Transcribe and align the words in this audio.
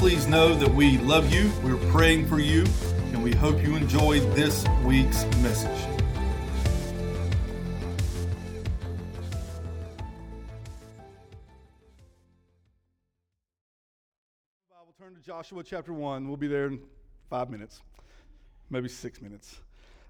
Please 0.00 0.26
know 0.26 0.54
that 0.54 0.74
we 0.74 0.96
love 0.96 1.30
you, 1.30 1.52
we're 1.62 1.76
praying 1.92 2.26
for 2.26 2.38
you, 2.38 2.64
and 3.12 3.22
we 3.22 3.34
hope 3.34 3.62
you 3.62 3.76
enjoyed 3.76 4.22
this 4.34 4.64
week's 4.82 5.26
message. 5.42 5.78
Bible, 14.70 14.94
turn 14.98 15.14
to 15.14 15.20
Joshua 15.20 15.62
chapter 15.62 15.92
1. 15.92 16.26
We'll 16.26 16.38
be 16.38 16.48
there 16.48 16.68
in 16.68 16.80
five 17.28 17.50
minutes, 17.50 17.82
maybe 18.70 18.88
six 18.88 19.20
minutes. 19.20 19.60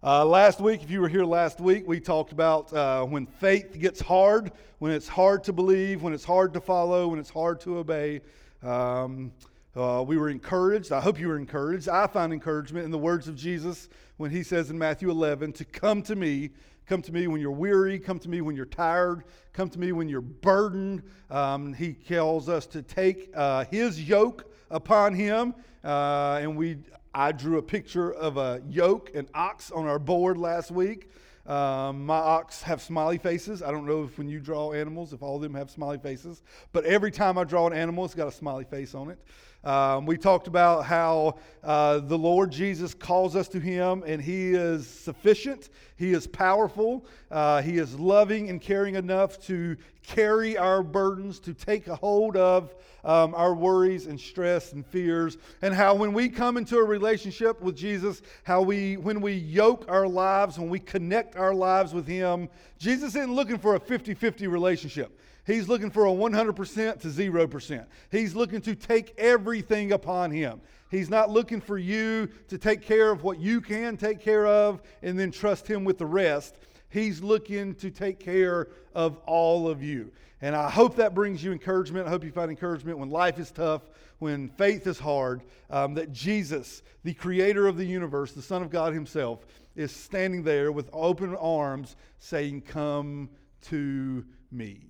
Uh, 0.05 0.25
last 0.25 0.61
week, 0.61 0.85
if 0.85 0.91
you 0.93 1.01
were 1.01 1.09
here 1.09 1.25
last 1.25 1.59
week, 1.61 1.83
we 1.89 1.99
talked 1.99 2.31
about 2.31 2.73
uh, 2.73 3.05
when 3.05 3.27
faith 3.27 3.77
gets 3.77 4.01
hard, 4.01 4.53
when 4.79 4.93
it's 4.93 5.09
hard 5.09 5.43
to 5.43 5.53
believe, 5.53 6.01
when 6.01 6.13
it's 6.13 6.25
hard 6.25 6.55
to 6.55 6.61
follow, 6.61 7.09
when 7.09 7.19
it's 7.19 7.29
hard 7.29 7.61
to 7.63 7.79
obey. 7.79 8.21
Um, 8.63 9.33
uh, 9.77 10.03
we 10.07 10.17
were 10.17 10.29
encouraged. 10.29 10.93
I 10.93 11.01
hope 11.01 11.19
you 11.19 11.29
were 11.29 11.39
encouraged. 11.39 11.89
I 11.89 12.07
find 12.07 12.33
encouragement 12.33 12.85
in 12.85 12.91
the 12.91 12.99
words 12.99 13.29
of 13.29 13.37
Jesus 13.37 13.89
when 14.17 14.31
he 14.31 14.43
says 14.43 14.71
in 14.71 14.79
Matthew 14.79 15.11
11 15.11 15.53
to 15.55 15.65
come 15.65 16.03
to 16.03 16.17
me. 16.17 16.51
Come 16.87 17.03
to 17.03 17.13
me 17.13 17.29
when 17.29 17.41
you're 17.41 17.53
weary. 17.53 17.99
Come 17.99 18.19
to 18.19 18.29
me 18.29 18.41
when 18.41 18.57
you're 18.57 18.67
tired. 18.67 19.23
Come 19.53 19.71
to 19.71 19.79
me 19.79 19.93
when 19.93 20.09
you're 20.09 20.21
burdened. 20.21 21.03
Um, 21.31 21.73
he 21.73 21.93
calls 21.93 22.49
us 22.49 22.67
to 22.67 22.83
take 22.83 23.31
uh, 23.35 23.65
his 23.67 24.03
yoke 24.09 24.53
upon 24.71 25.15
him. 25.15 25.55
Uh, 25.85 26.41
and 26.43 26.57
we 26.57 26.79
I 27.15 27.33
drew 27.33 27.59
a 27.59 27.63
picture 27.63 28.13
of 28.13 28.37
a 28.37 28.63
yoke, 28.69 29.15
an 29.15 29.29
ox 29.35 29.73
on 29.73 29.87
our 29.87 29.99
board 29.99 30.39
last 30.39 30.71
week. 30.71 31.11
Um, 31.47 32.07
my 32.07 32.19
ox 32.19 32.63
have 32.63 32.81
smiley 32.81 33.19
faces. 33.19 33.63
I 33.63 33.73
don't 33.73 33.85
know 33.85 34.05
if 34.05 34.17
when 34.17 34.29
you 34.29 34.39
draw 34.39 34.73
animals, 34.73 35.13
if 35.13 35.23
all 35.23 35.37
of 35.37 35.43
them 35.43 35.55
have 35.55 35.71
smiley 35.71 35.99
faces, 35.99 36.43
but 36.71 36.85
every 36.85 37.11
time 37.11 37.37
I 37.37 37.45
draw 37.45 37.67
an 37.67 37.73
animal, 37.73 38.05
it's 38.05 38.15
got 38.15 38.29
a 38.29 38.33
smiley 38.33 38.65
face 38.65 38.95
on 38.95 39.11
it. 39.11 39.19
Um, 39.63 40.07
we 40.07 40.17
talked 40.17 40.47
about 40.47 40.87
how 40.87 41.39
uh, 41.63 41.99
the 41.99 42.17
Lord 42.17 42.51
Jesus 42.51 42.95
calls 42.95 43.37
us 43.37 43.47
to 43.49 43.61
Him, 43.61 44.03
and 44.07 44.21
He 44.21 44.55
is 44.55 44.87
sufficient. 44.87 45.69
He 46.01 46.15
is 46.15 46.27
powerful. 46.27 47.05
Uh, 47.31 47.61
he 47.61 47.77
is 47.77 47.95
loving 47.95 48.49
and 48.49 48.59
caring 48.59 48.95
enough 48.95 49.39
to 49.49 49.77
carry 50.03 50.57
our 50.57 50.83
burdens, 50.83 51.39
to 51.41 51.53
take 51.53 51.89
a 51.89 51.95
hold 51.95 52.39
of 52.39 52.75
um, 53.05 53.35
our 53.35 53.55
worries 53.55 54.07
and 54.07 54.19
stress 54.19 54.73
and 54.73 54.87
fears. 54.87 55.37
And 55.61 55.75
how 55.75 55.95
when 55.95 56.15
we 56.15 56.31
come 56.31 56.57
into 56.57 56.79
a 56.79 56.85
relationship 56.85 57.61
with 57.61 57.77
Jesus, 57.77 58.23
how 58.45 58.63
we, 58.63 58.97
when 58.97 59.21
we 59.21 59.35
yoke 59.35 59.85
our 59.89 60.09
lives, 60.09 60.59
when 60.59 60.71
we 60.71 60.79
connect 60.79 61.37
our 61.37 61.53
lives 61.53 61.93
with 61.93 62.07
Him, 62.07 62.49
Jesus 62.79 63.15
isn't 63.15 63.35
looking 63.35 63.59
for 63.59 63.75
a 63.75 63.81
50 63.81 64.15
50 64.15 64.47
relationship. 64.47 65.21
He's 65.51 65.69
looking 65.69 65.91
for 65.91 66.07
a 66.07 66.11
100% 66.11 67.01
to 67.01 67.09
0%. 67.09 67.87
He's 68.11 68.37
looking 68.37 68.61
to 68.61 68.77
take 68.77 69.15
everything 69.19 69.93
upon 69.93 70.31
him. 70.31 70.61
He's 70.91 71.11
not 71.11 71.31
looking 71.31 71.61
for 71.61 71.77
you 71.77 72.29
to 72.49 72.57
take 72.57 72.83
care 72.83 73.11
of 73.11 73.25
what 73.25 73.41
you 73.41 73.61
can 73.61 73.97
take 73.97 74.21
care 74.21 74.47
of 74.47 74.81
and 75.03 75.19
then 75.19 75.33
trust 75.33 75.67
him 75.67 75.85
with 75.85 75.99
the 75.99 76.07
rest. 76.07 76.57
He's 76.89 77.21
looking 77.21 77.75
to 77.77 77.91
take 77.91 78.21
care 78.21 78.69
of 78.95 79.19
all 79.27 79.69
of 79.69 79.83
you. 79.83 80.13
And 80.41 80.55
I 80.55 80.71
hope 80.71 80.97
that 80.97 81.15
brings 81.15 81.43
you 81.43 81.53
encouragement. 81.53 82.07
I 82.07 82.11
hope 82.11 82.25
you 82.25 82.31
find 82.31 82.51
encouragement 82.51 82.99
when 82.99 83.11
life 83.11 83.39
is 83.39 83.51
tough, 83.51 83.83
when 84.21 84.51
faith 84.51 84.87
is 84.87 84.99
hard, 84.99 85.43
um, 85.69 85.95
that 85.95 86.13
Jesus, 86.13 86.83
the 87.03 87.15
creator 87.15 87.67
of 87.67 87.77
the 87.77 87.85
universe, 87.85 88.33
the 88.33 88.43
Son 88.43 88.63
of 88.63 88.71
God 88.71 88.93
Himself, 88.93 89.47
is 89.75 89.91
standing 89.91 90.45
there 90.45 90.71
with 90.71 90.89
open 90.93 91.35
arms 91.37 91.97
saying, 92.19 92.63
Come 92.63 93.31
to 93.63 94.25
me. 94.51 94.90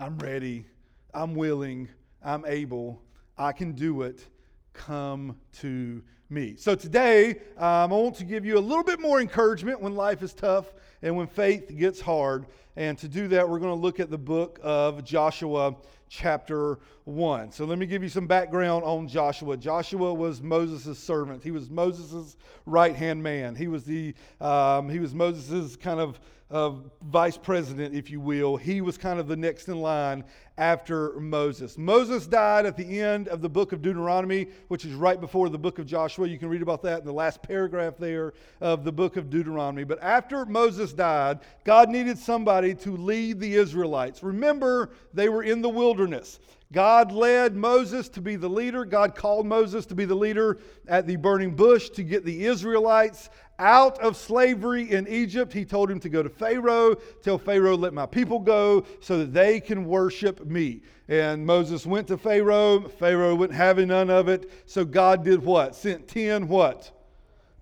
I'm 0.00 0.16
ready. 0.16 0.64
I'm 1.12 1.34
willing. 1.34 1.86
I'm 2.24 2.46
able. 2.46 3.02
I 3.36 3.52
can 3.52 3.72
do 3.72 4.00
it. 4.00 4.26
Come 4.72 5.36
to 5.58 6.02
me. 6.30 6.56
So 6.56 6.74
today, 6.74 7.32
um, 7.58 7.92
I 7.92 7.96
want 7.96 8.14
to 8.16 8.24
give 8.24 8.46
you 8.46 8.56
a 8.56 8.60
little 8.60 8.82
bit 8.82 8.98
more 8.98 9.20
encouragement 9.20 9.82
when 9.82 9.94
life 9.94 10.22
is 10.22 10.32
tough 10.32 10.72
and 11.02 11.14
when 11.16 11.26
faith 11.26 11.70
gets 11.76 12.00
hard. 12.00 12.46
And 12.76 12.96
to 12.96 13.08
do 13.08 13.28
that, 13.28 13.46
we're 13.46 13.58
going 13.58 13.78
to 13.78 13.80
look 13.80 14.00
at 14.00 14.08
the 14.08 14.16
book 14.16 14.58
of 14.62 15.04
Joshua, 15.04 15.76
chapter 16.08 16.78
1. 17.04 17.52
So 17.52 17.66
let 17.66 17.78
me 17.78 17.84
give 17.84 18.02
you 18.02 18.08
some 18.08 18.26
background 18.26 18.84
on 18.84 19.06
Joshua. 19.06 19.54
Joshua 19.58 20.14
was 20.14 20.40
Moses' 20.40 20.98
servant, 20.98 21.44
he 21.44 21.50
was 21.50 21.68
Moses' 21.68 22.38
right 22.64 22.96
hand 22.96 23.22
man. 23.22 23.54
He 23.54 23.68
was, 23.68 23.84
the, 23.84 24.14
um, 24.40 24.88
he 24.88 24.98
was 24.98 25.14
Moses' 25.14 25.76
kind 25.76 26.00
of 26.00 26.18
uh, 26.50 26.72
vice 27.02 27.36
president, 27.36 27.94
if 27.94 28.10
you 28.10 28.20
will. 28.20 28.56
He 28.56 28.80
was 28.80 28.98
kind 28.98 29.20
of 29.20 29.28
the 29.28 29.36
next 29.36 29.68
in 29.68 29.80
line 29.80 30.24
after 30.60 31.18
Moses. 31.18 31.78
Moses 31.78 32.26
died 32.26 32.66
at 32.66 32.76
the 32.76 33.00
end 33.00 33.28
of 33.28 33.40
the 33.40 33.48
book 33.48 33.72
of 33.72 33.80
Deuteronomy, 33.80 34.46
which 34.68 34.84
is 34.84 34.92
right 34.92 35.18
before 35.18 35.48
the 35.48 35.58
book 35.58 35.78
of 35.78 35.86
Joshua. 35.86 36.28
You 36.28 36.38
can 36.38 36.50
read 36.50 36.60
about 36.60 36.82
that 36.82 37.00
in 37.00 37.06
the 37.06 37.12
last 37.14 37.42
paragraph 37.42 37.94
there 37.98 38.34
of 38.60 38.84
the 38.84 38.92
book 38.92 39.16
of 39.16 39.30
Deuteronomy. 39.30 39.84
But 39.84 40.02
after 40.02 40.44
Moses 40.44 40.92
died, 40.92 41.40
God 41.64 41.88
needed 41.88 42.18
somebody 42.18 42.74
to 42.74 42.94
lead 42.94 43.40
the 43.40 43.54
Israelites. 43.54 44.22
Remember, 44.22 44.90
they 45.14 45.30
were 45.30 45.44
in 45.44 45.62
the 45.62 45.68
wilderness. 45.70 46.38
God 46.72 47.10
led 47.10 47.56
Moses 47.56 48.08
to 48.10 48.20
be 48.20 48.36
the 48.36 48.48
leader. 48.48 48.84
God 48.84 49.16
called 49.16 49.46
Moses 49.46 49.86
to 49.86 49.94
be 49.94 50.04
the 50.04 50.14
leader 50.14 50.58
at 50.86 51.06
the 51.06 51.16
burning 51.16 51.56
bush 51.56 51.88
to 51.90 52.04
get 52.04 52.24
the 52.24 52.44
Israelites 52.44 53.30
out 53.60 53.98
of 54.00 54.16
slavery 54.16 54.90
in 54.90 55.06
Egypt. 55.06 55.52
He 55.52 55.64
told 55.64 55.90
him 55.90 56.00
to 56.00 56.08
go 56.08 56.22
to 56.22 56.30
Pharaoh, 56.30 56.94
tell 57.22 57.38
Pharaoh, 57.38 57.76
let 57.76 57.92
my 57.92 58.06
people 58.06 58.38
go 58.38 58.86
so 59.00 59.18
that 59.18 59.34
they 59.34 59.60
can 59.60 59.84
worship 59.84 60.46
me. 60.50 60.82
And 61.08 61.46
Moses 61.46 61.86
went 61.86 62.08
to 62.08 62.18
Pharaoh. 62.18 62.80
Pharaoh 62.88 63.34
wouldn't 63.34 63.56
have 63.56 63.78
none 63.78 64.10
of 64.10 64.28
it. 64.28 64.50
So 64.66 64.84
God 64.84 65.24
did 65.24 65.42
what? 65.42 65.74
Sent 65.74 66.08
10 66.08 66.48
what? 66.48 66.92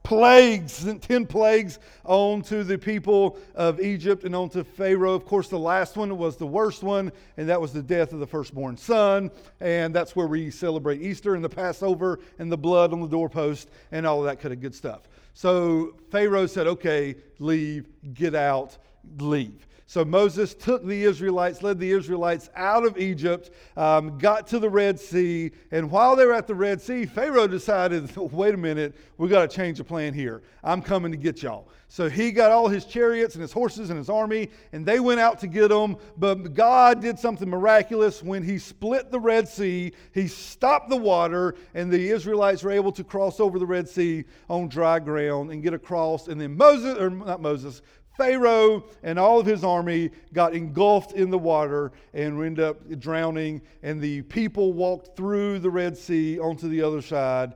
plagues, 0.08 0.72
sent 0.72 1.02
10 1.02 1.26
plagues 1.26 1.78
onto 2.02 2.62
the 2.62 2.78
people 2.78 3.38
of 3.54 3.78
Egypt 3.78 4.24
and 4.24 4.34
onto 4.34 4.64
Pharaoh. 4.64 5.12
Of 5.12 5.26
course, 5.26 5.48
the 5.48 5.58
last 5.58 5.98
one 5.98 6.16
was 6.16 6.38
the 6.38 6.46
worst 6.46 6.82
one, 6.82 7.12
and 7.36 7.46
that 7.50 7.60
was 7.60 7.74
the 7.74 7.82
death 7.82 8.14
of 8.14 8.18
the 8.18 8.26
firstborn 8.26 8.78
son. 8.78 9.30
And 9.60 9.94
that's 9.94 10.16
where 10.16 10.26
we 10.26 10.50
celebrate 10.50 11.02
Easter 11.02 11.34
and 11.34 11.44
the 11.44 11.50
Passover 11.50 12.20
and 12.38 12.50
the 12.50 12.56
blood 12.56 12.94
on 12.94 13.02
the 13.02 13.06
doorpost 13.06 13.68
and 13.92 14.06
all 14.06 14.20
of 14.20 14.24
that 14.24 14.40
kind 14.40 14.54
of 14.54 14.62
good 14.62 14.74
stuff. 14.74 15.02
So 15.34 15.94
Pharaoh 16.10 16.46
said, 16.46 16.66
okay, 16.66 17.14
leave, 17.38 17.86
get 18.14 18.34
out, 18.34 18.78
leave. 19.18 19.66
So 19.88 20.04
Moses 20.04 20.52
took 20.52 20.84
the 20.84 21.04
Israelites, 21.04 21.62
led 21.62 21.78
the 21.78 21.90
Israelites 21.90 22.50
out 22.54 22.84
of 22.84 22.98
Egypt, 22.98 23.48
um, 23.74 24.18
got 24.18 24.46
to 24.48 24.58
the 24.58 24.68
Red 24.68 25.00
Sea, 25.00 25.50
and 25.70 25.90
while 25.90 26.14
they 26.14 26.26
were 26.26 26.34
at 26.34 26.46
the 26.46 26.54
Red 26.54 26.82
Sea, 26.82 27.06
Pharaoh 27.06 27.46
decided, 27.46 28.14
wait 28.16 28.52
a 28.52 28.58
minute, 28.58 28.94
we 29.16 29.28
got 29.30 29.50
to 29.50 29.56
change 29.56 29.78
the 29.78 29.84
plan 29.84 30.12
here. 30.12 30.42
I'm 30.62 30.82
coming 30.82 31.10
to 31.12 31.16
get 31.16 31.42
y'all. 31.42 31.70
So 31.90 32.10
he 32.10 32.32
got 32.32 32.50
all 32.50 32.68
his 32.68 32.84
chariots 32.84 33.34
and 33.34 33.40
his 33.40 33.50
horses 33.50 33.88
and 33.88 33.98
his 33.98 34.10
army, 34.10 34.50
and 34.72 34.84
they 34.84 35.00
went 35.00 35.20
out 35.20 35.38
to 35.40 35.46
get 35.46 35.68
them. 35.68 35.96
But 36.18 36.52
God 36.52 37.00
did 37.00 37.18
something 37.18 37.48
miraculous 37.48 38.22
when 38.22 38.42
he 38.42 38.58
split 38.58 39.10
the 39.10 39.18
Red 39.18 39.48
Sea. 39.48 39.92
He 40.12 40.28
stopped 40.28 40.90
the 40.90 40.96
water, 40.96 41.54
and 41.72 41.90
the 41.90 42.10
Israelites 42.10 42.62
were 42.62 42.72
able 42.72 42.92
to 42.92 43.02
cross 43.02 43.40
over 43.40 43.58
the 43.58 43.64
Red 43.64 43.88
Sea 43.88 44.24
on 44.50 44.68
dry 44.68 44.98
ground 44.98 45.50
and 45.50 45.62
get 45.62 45.72
across. 45.72 46.28
And 46.28 46.38
then 46.38 46.58
Moses, 46.58 46.98
or 46.98 47.08
not 47.08 47.40
Moses, 47.40 47.80
Pharaoh 48.18 48.84
and 49.04 49.16
all 49.16 49.38
of 49.38 49.46
his 49.46 49.62
army 49.62 50.10
got 50.32 50.52
engulfed 50.52 51.12
in 51.12 51.30
the 51.30 51.38
water 51.38 51.92
and 52.12 52.42
ended 52.42 52.64
up 52.64 52.98
drowning, 52.98 53.62
and 53.84 54.00
the 54.00 54.22
people 54.22 54.72
walked 54.72 55.16
through 55.16 55.60
the 55.60 55.70
Red 55.70 55.96
Sea 55.96 56.38
onto 56.40 56.68
the 56.68 56.82
other 56.82 57.00
side, 57.00 57.54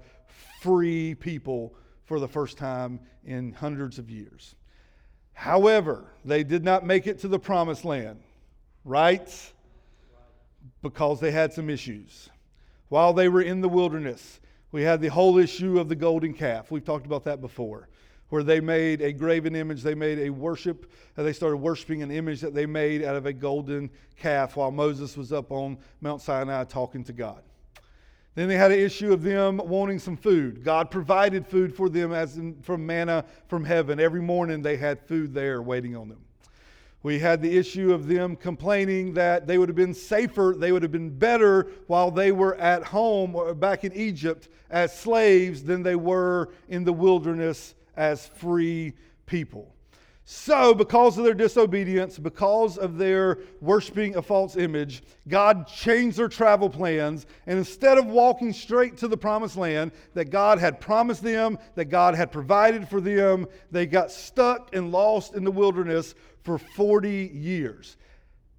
free 0.61 1.17
people 1.17 1.75
for 2.05 2.21
the 2.21 2.29
first 2.29 2.57
time 2.57 3.01
in 3.25 3.53
hundreds 3.53 3.99
of 3.99 4.09
years. 4.09 4.55
However, 5.33 6.13
they 6.25 6.45
did 6.45 6.63
not 6.63 6.87
make 6.87 7.09
it 7.09 7.19
to 7.21 7.29
the 7.29 7.41
promised 7.41 7.85
land, 7.85 8.21
right? 8.85 9.53
Because 10.81 11.19
they 11.19 11.33
had 11.33 11.53
some 11.53 11.69
issues. 11.69 12.31
While 12.89 13.13
they 13.13 13.29
were 13.29 13.43
in 13.43 13.63
the 13.63 13.69
wilderness, 13.69 14.39
we 14.71 14.83
had 14.83 15.01
the 15.01 15.09
whole 15.09 15.39
issue 15.39 15.81
of 15.81 15.89
the 15.89 15.97
golden 15.97 16.33
calf. 16.33 16.71
We've 16.71 16.85
talked 16.85 17.07
about 17.07 17.25
that 17.25 17.41
before 17.41 17.89
where 18.33 18.43
they 18.43 18.61
made 18.61 19.03
a 19.03 19.13
graven 19.13 19.55
image. 19.55 19.83
They 19.83 19.95
made 19.95 20.19
a 20.19 20.31
worship, 20.31 20.91
uh, 21.19 21.23
they 21.23 21.35
started 21.35 21.59
worshiping 21.59 22.03
an 22.03 22.11
image 22.11 22.41
that 22.41 22.55
they 22.55 22.65
made 22.65 23.05
out 23.05 23.15
of 23.15 23.27
a 23.27 23.33
golden 23.35 23.91
calf 24.17 24.57
while 24.57 24.71
Moses 24.71 25.19
was 25.19 25.35
up 25.35 25.53
on 25.53 25.77
Mount 26.01 26.23
Sinai 26.23 26.65
talking 26.65 27.05
to 27.05 27.13
God. 27.13 27.43
Then 28.35 28.49
they 28.49 28.57
had 28.57 28.73
an 28.73 28.79
issue 28.79 29.13
of 29.13 29.23
them 29.23 29.59
wanting 29.59 29.99
some 29.99 30.17
food. 30.17 30.65
God 30.65 30.91
provided 30.91 31.47
food 31.47 31.77
for 31.77 31.91
them 31.91 32.15
as 32.15 32.39
in, 32.39 32.57
from 32.63 32.87
manna 32.87 33.27
from 33.49 33.67
heaven. 33.67 34.01
Every 34.01 34.23
morning 34.23 34.63
they 34.63 34.79
had 34.79 35.07
food 35.07 35.35
there 35.35 35.61
waiting 35.61 35.95
on 35.95 36.09
them. 36.09 36.25
We 37.03 37.19
had 37.19 37.43
the 37.43 37.55
issue 37.55 37.93
of 37.93 38.09
them 38.09 38.35
complaining 38.35 39.13
that 39.13 39.47
they 39.47 39.59
would 39.59 39.69
have 39.69 39.77
been 39.77 39.93
safer, 39.93 40.55
they 40.57 40.73
would 40.73 40.83
have 40.83 40.93
been 40.93 41.11
better 41.11 41.69
while 41.87 42.11
they 42.11 42.33
were 42.33 42.55
at 42.55 42.83
home 42.83 43.37
or 43.37 43.53
back 43.53 43.85
in 43.85 43.93
Egypt 43.93 44.49
as 44.71 44.99
slaves 44.99 45.65
than 45.65 45.83
they 45.83 45.97
were 45.97 46.49
in 46.71 46.85
the 46.85 46.95
wilderness 46.95 47.75
as 47.97 48.27
free 48.27 48.95
people. 49.27 49.75
So, 50.25 50.73
because 50.73 51.19
of 51.19 51.25
their 51.25 51.35
disobedience, 51.35 52.17
because 52.17 52.79
of 52.79 52.97
their 52.97 53.41
worshiping 53.61 54.15
a 54.15 54.23
false 54.23 54.57
image, 54.57 55.03
God 55.27 55.67
changed 55.67 56.17
their 56.17 56.29
travel 56.29 56.71
plans. 56.71 57.27
And 57.47 57.59
instead 57.59 57.99
of 57.99 58.07
walking 58.07 58.53
straight 58.53 58.97
to 58.99 59.09
the 59.09 59.17
promised 59.17 59.57
land 59.57 59.91
that 60.15 60.27
God 60.27 60.61
had 60.61 60.81
promised 60.81 61.23
them, 61.25 61.59
that 61.75 61.87
God 61.87 62.15
had 62.15 62.31
provided 62.31 62.89
for 62.89 63.01
them, 63.01 63.49
they 63.73 63.85
got 63.85 64.13
stuck 64.13 64.75
and 64.75 64.93
lost 64.93 65.35
in 65.35 65.43
the 65.43 65.51
wilderness 65.51 66.15
for 66.45 66.57
40 66.57 67.33
years. 67.35 67.97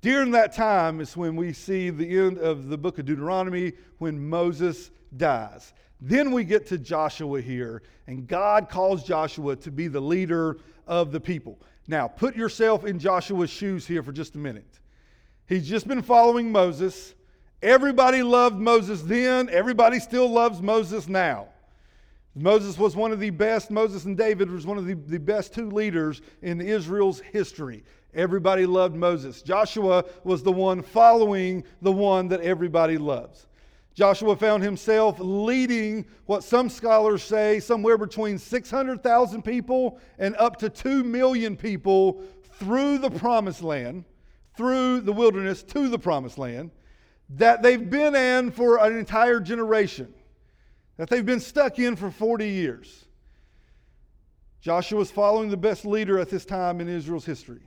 During 0.01 0.31
that 0.31 0.53
time 0.53 0.99
is 0.99 1.15
when 1.15 1.37
we 1.37 1.53
see 1.53 1.89
the 1.89 2.19
end 2.19 2.37
of 2.39 2.67
the 2.67 2.77
book 2.77 2.99
of 2.99 3.05
Deuteronomy 3.05 3.71
when 3.99 4.27
Moses 4.27 4.91
dies. 5.15 5.73
Then 6.05 6.33
we 6.33 6.43
get 6.43 6.67
to 6.67 6.77
Joshua 6.77 7.39
here, 7.39 7.81
and 8.07 8.27
God 8.27 8.67
calls 8.67 9.05
Joshua 9.05 9.55
to 9.55 9.71
be 9.71 9.87
the 9.87 10.01
leader 10.01 10.57
of 10.85 11.13
the 11.13 11.19
people. 11.21 11.57
Now, 11.87 12.09
put 12.09 12.35
yourself 12.35 12.83
in 12.83 12.99
Joshua's 12.99 13.49
shoes 13.49 13.87
here 13.87 14.03
for 14.03 14.11
just 14.11 14.35
a 14.35 14.37
minute. 14.37 14.81
He's 15.47 15.65
just 15.65 15.87
been 15.87 16.01
following 16.01 16.51
Moses. 16.51 17.13
Everybody 17.61 18.21
loved 18.21 18.57
Moses 18.59 19.01
then, 19.01 19.47
everybody 19.49 19.97
still 20.01 20.29
loves 20.29 20.61
Moses 20.61 21.07
now. 21.07 21.47
Moses 22.35 22.77
was 22.77 22.97
one 22.97 23.13
of 23.13 23.21
the 23.21 23.29
best, 23.29 23.71
Moses 23.71 24.03
and 24.03 24.17
David 24.17 24.51
was 24.51 24.65
one 24.65 24.77
of 24.77 24.85
the, 24.85 24.95
the 24.95 25.19
best 25.19 25.53
two 25.53 25.69
leaders 25.69 26.21
in 26.41 26.59
Israel's 26.59 27.21
history. 27.21 27.81
Everybody 28.13 28.65
loved 28.65 28.95
Moses. 28.97 29.41
Joshua 29.41 30.03
was 30.25 30.43
the 30.43 30.51
one 30.51 30.81
following 30.81 31.63
the 31.81 31.93
one 31.93 32.27
that 32.27 32.41
everybody 32.41 32.97
loves. 32.97 33.47
Joshua 33.93 34.35
found 34.35 34.63
himself 34.63 35.17
leading 35.19 36.05
what 36.25 36.43
some 36.43 36.67
scholars 36.67 37.21
say 37.23 37.59
somewhere 37.59 37.97
between 37.97 38.39
600,000 38.39 39.41
people 39.43 39.99
and 40.17 40.35
up 40.37 40.57
to 40.57 40.69
2 40.69 41.03
million 41.03 41.55
people 41.55 42.23
through 42.57 42.97
the 42.97 43.11
promised 43.11 43.61
land, 43.61 44.03
through 44.57 45.01
the 45.01 45.13
wilderness 45.13 45.61
to 45.63 45.89
the 45.89 45.99
promised 45.99 46.39
land, 46.39 46.71
that 47.29 47.61
they've 47.61 47.89
been 47.89 48.15
in 48.15 48.51
for 48.51 48.77
an 48.77 48.97
entire 48.97 49.39
generation, 49.39 50.11
that 50.97 51.09
they've 51.09 51.25
been 51.25 51.39
stuck 51.39 51.77
in 51.77 51.95
for 51.95 52.09
40 52.09 52.49
years. 52.49 53.05
Joshua 54.59 54.97
was 54.97 55.11
following 55.11 55.49
the 55.49 55.57
best 55.57 55.85
leader 55.85 56.17
at 56.17 56.29
this 56.29 56.45
time 56.45 56.81
in 56.81 56.87
Israel's 56.87 57.25
history. 57.25 57.61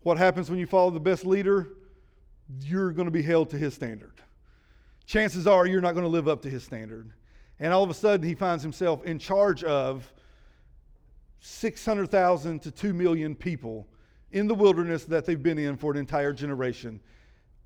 What 0.00 0.16
happens 0.16 0.48
when 0.48 0.58
you 0.58 0.66
follow 0.66 0.90
the 0.90 1.00
best 1.00 1.26
leader? 1.26 1.74
You're 2.60 2.92
going 2.92 3.06
to 3.06 3.12
be 3.12 3.22
held 3.22 3.50
to 3.50 3.58
his 3.58 3.74
standard 3.74 4.15
chances 5.06 5.46
are 5.46 5.66
you're 5.66 5.80
not 5.80 5.92
going 5.92 6.04
to 6.04 6.10
live 6.10 6.28
up 6.28 6.42
to 6.42 6.50
his 6.50 6.64
standard. 6.64 7.12
And 7.58 7.72
all 7.72 7.82
of 7.82 7.90
a 7.90 7.94
sudden, 7.94 8.26
he 8.26 8.34
finds 8.34 8.62
himself 8.62 9.04
in 9.04 9.18
charge 9.18 9.64
of 9.64 10.12
600,000 11.40 12.60
to 12.60 12.70
2 12.70 12.92
million 12.92 13.34
people 13.34 13.86
in 14.32 14.46
the 14.46 14.54
wilderness 14.54 15.04
that 15.04 15.24
they've 15.24 15.42
been 15.42 15.58
in 15.58 15.76
for 15.76 15.92
an 15.92 15.96
entire 15.96 16.32
generation. 16.32 17.00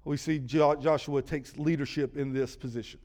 We 0.05 0.17
see 0.17 0.39
Joshua 0.39 1.23
takes 1.23 1.57
leadership 1.57 2.17
in 2.17 2.33
this 2.33 2.57
position. 2.57 3.01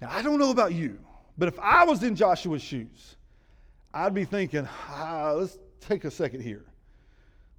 Now, 0.00 0.10
I 0.10 0.22
don't 0.22 0.38
know 0.38 0.50
about 0.50 0.74
you, 0.74 0.98
but 1.38 1.48
if 1.48 1.58
I 1.58 1.84
was 1.84 2.02
in 2.02 2.16
Joshua's 2.16 2.62
shoes, 2.62 3.16
I'd 3.94 4.12
be 4.14 4.24
thinking, 4.24 4.68
ah, 4.88 5.32
let's 5.36 5.58
take 5.80 6.04
a 6.04 6.10
second 6.10 6.42
here. 6.42 6.64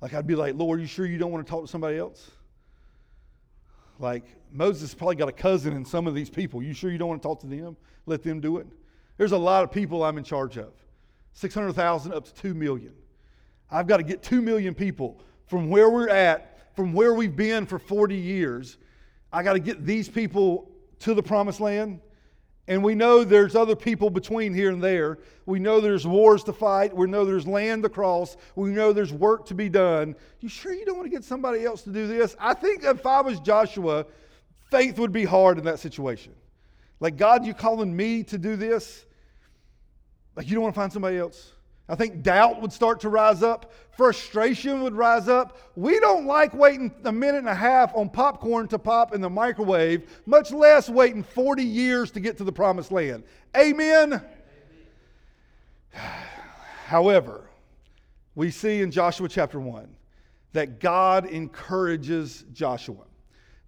Like, 0.01 0.13
I'd 0.13 0.27
be 0.27 0.35
like, 0.35 0.56
Lord, 0.56 0.80
you 0.80 0.85
sure 0.85 1.06
you 1.06 1.18
don't 1.18 1.31
want 1.31 1.45
to 1.45 1.50
talk 1.50 1.65
to 1.65 1.71
somebody 1.71 1.97
else? 1.97 2.30
Like, 3.97 4.25
Moses 4.51 4.94
probably 4.94 5.15
got 5.15 5.29
a 5.29 5.33
cousin 5.33 5.73
in 5.73 5.85
some 5.85 6.07
of 6.07 6.15
these 6.15 6.29
people. 6.29 6.61
You 6.61 6.73
sure 6.73 6.91
you 6.91 6.97
don't 6.97 7.09
want 7.09 7.21
to 7.21 7.27
talk 7.27 7.39
to 7.41 7.47
them? 7.47 7.77
Let 8.05 8.23
them 8.23 8.39
do 8.39 8.57
it? 8.57 8.67
There's 9.17 9.31
a 9.31 9.38
lot 9.38 9.63
of 9.63 9.71
people 9.71 10.03
I'm 10.03 10.17
in 10.17 10.23
charge 10.23 10.57
of 10.57 10.73
600,000 11.33 12.13
up 12.13 12.25
to 12.25 12.33
2 12.35 12.53
million. 12.53 12.94
I've 13.69 13.88
got 13.88 13.97
to 13.97 14.03
get 14.03 14.23
2 14.23 14.41
million 14.41 14.73
people 14.73 15.19
from 15.47 15.69
where 15.69 15.89
we're 15.89 16.09
at, 16.09 16.75
from 16.75 16.94
where 16.94 17.13
we've 17.13 17.35
been 17.35 17.65
for 17.65 17.79
40 17.79 18.15
years. 18.15 18.77
I 19.31 19.44
got 19.44 19.53
to 19.53 19.59
get 19.59 19.85
these 19.85 20.07
people 20.07 20.71
to 20.99 21.13
the 21.13 21.23
promised 21.23 21.59
land. 21.59 21.99
And 22.69 22.83
we 22.83 22.95
know 22.95 23.23
there's 23.23 23.55
other 23.55 23.77
people 23.77 24.09
between 24.09 24.53
here 24.53 24.71
and 24.71 24.83
there. 24.83 25.19
We 25.45 25.57
know 25.57 25.79
there's 25.79 26.05
wars 26.05 26.44
to 26.45 26.53
fight. 26.53 26.94
We 26.94 27.07
know 27.07 27.23
there's 27.23 27.47
land 27.47 27.83
to 27.83 27.89
cross. 27.89 28.35
We 28.55 28.71
know 28.71 28.91
there's 28.91 29.13
work 29.13 29.45
to 29.47 29.55
be 29.55 29.69
done. 29.69 30.15
You 30.41 30.49
sure 30.49 30.73
you 30.73 30.85
don't 30.85 30.97
want 30.97 31.09
to 31.09 31.15
get 31.15 31.23
somebody 31.23 31.63
else 31.63 31.83
to 31.83 31.91
do 31.91 32.07
this? 32.07 32.35
I 32.39 32.53
think 32.53 32.83
if 32.83 33.05
I 33.05 33.21
was 33.21 33.39
Joshua, 33.39 34.05
faith 34.69 35.00
would 35.00 35.12
be 35.12 35.25
hard 35.25 35.58
in 35.58 35.66
that 35.66 35.80
situation. 35.80 36.34
Like, 37.00 37.18
God, 37.18 37.46
you 37.46 37.54
calling 37.54 37.96
me 37.96 38.24
to 38.24 38.38
do 38.38 38.56
this? 38.56 39.06
Like, 40.36 40.48
you 40.48 40.56
don't 40.56 40.64
want 40.64 40.75
to 40.75 40.80
find 40.80 40.92
somebody 40.92 41.18
else? 41.18 41.54
I 41.90 41.96
think 41.96 42.22
doubt 42.22 42.62
would 42.62 42.74
start 42.74 43.00
to 43.02 43.10
rise 43.10 43.44
up. 43.44 43.72
Frustration 43.92 44.81
would 44.81 44.94
rise 44.94 45.30
up. 45.30 45.58
We 45.75 46.00
don't 46.00 46.25
like 46.25 46.54
waiting 46.54 46.94
a 47.06 47.12
minute 47.12 47.40
and 47.40 47.48
a 47.48 47.56
half 47.56 47.96
on 47.96 48.10
popcorn 48.10 48.68
to 48.69 48.80
pop 48.80 49.16
in 49.16 49.22
the 49.22 49.30
microwave, 49.30 50.10
much 50.25 50.52
less 50.52 50.90
waiting 50.90 51.24
40 51.24 51.64
years 51.64 52.12
to 52.12 52.19
get 52.19 52.38
to 52.38 52.44
the 52.44 52.52
promised 52.52 52.92
land. 52.92 53.24
Amen? 53.56 54.22
However, 56.86 57.50
we 58.36 58.52
see 58.52 58.81
in 58.81 58.92
Joshua 58.92 59.30
chapter 59.30 59.60
1 59.60 59.88
that 60.54 60.80
God 60.80 61.25
encourages 61.25 62.44
Joshua, 62.54 63.06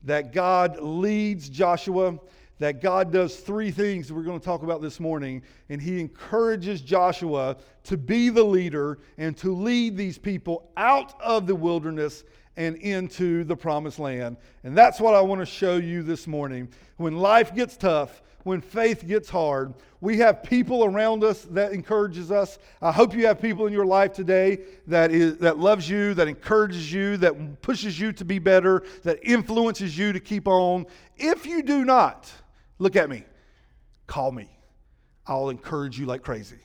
that 0.04 0.34
God 0.34 0.80
leads 0.80 1.50
Joshua 1.50 2.20
that 2.60 2.82
God 2.82 3.12
does 3.12 3.38
three 3.38 3.72
things 3.72 4.12
we're 4.12 4.24
going 4.24 4.40
to 4.40 4.46
talk 4.46 4.64
about 4.64 4.82
this 4.82 5.00
morning. 5.00 5.42
And 5.70 5.82
he 5.82 6.00
encourages 6.00 6.82
Joshua 6.82 7.58
to 7.86 7.98
be 7.98 8.30
the 8.30 8.44
leader 8.44 9.00
and 9.18 9.36
to 9.38 9.56
lead 9.56 9.98
these 9.98 10.18
people 10.18 10.70
out 10.78 11.20
of 11.22 11.48
the 11.48 11.56
wilderness 11.56 12.26
and 12.58 12.76
into 12.78 13.46
the 13.46 13.56
promised 13.56 13.98
land. 13.98 14.36
And 14.64 14.78
that's 14.78 15.00
what 15.00 15.16
I 15.16 15.22
want 15.22 15.40
to 15.40 15.46
show 15.46 15.78
you 15.78 16.04
this 16.04 16.28
morning. 16.28 16.68
When 16.98 17.18
life 17.18 17.56
gets 17.56 17.78
tough, 17.78 18.22
when 18.44 18.62
faith 18.62 19.06
gets 19.08 19.30
hard, 19.30 19.74
we 20.02 20.18
have 20.20 20.44
people 20.44 20.86
around 20.86 21.24
us 21.24 21.42
that 21.52 21.74
encourages 21.74 22.32
us. 22.32 22.58
I 22.82 22.92
hope 22.92 23.14
you 23.14 23.28
have 23.28 23.42
people 23.42 23.68
in 23.68 23.74
your 23.74 23.86
life 23.86 24.14
today 24.14 24.60
that 24.88 25.12
is 25.12 25.38
that 25.40 25.58
loves 25.60 25.90
you, 25.90 26.14
that 26.14 26.28
encourages 26.28 26.92
you, 26.92 27.18
that 27.18 27.62
pushes 27.62 28.00
you 28.00 28.14
to 28.14 28.26
be 28.26 28.40
better, 28.40 28.84
that 29.04 29.20
influences 29.24 29.98
you 29.98 30.14
to 30.14 30.20
keep 30.20 30.48
on. 30.48 30.86
If 31.18 31.46
you 31.46 31.64
do 31.64 31.84
not, 31.84 32.32
Look 32.80 32.96
at 32.96 33.10
me. 33.10 33.26
Call 34.08 34.32
me. 34.32 34.50
I'll 35.28 35.50
encourage 35.50 36.00
you 36.00 36.06
like 36.06 36.24
crazy. 36.24 36.60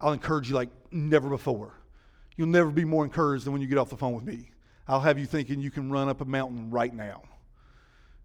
I'll 0.00 0.12
encourage 0.12 0.48
you 0.48 0.56
like 0.56 0.70
never 0.90 1.28
before. 1.28 1.74
You'll 2.36 2.48
never 2.48 2.70
be 2.70 2.84
more 2.84 3.04
encouraged 3.04 3.44
than 3.44 3.52
when 3.52 3.62
you 3.62 3.68
get 3.68 3.78
off 3.78 3.90
the 3.90 3.96
phone 3.96 4.14
with 4.14 4.24
me. 4.24 4.50
I'll 4.88 5.00
have 5.00 5.18
you 5.18 5.26
thinking 5.26 5.60
you 5.60 5.70
can 5.70 5.92
run 5.92 6.08
up 6.08 6.22
a 6.22 6.24
mountain 6.24 6.70
right 6.70 6.92
now, 6.92 7.22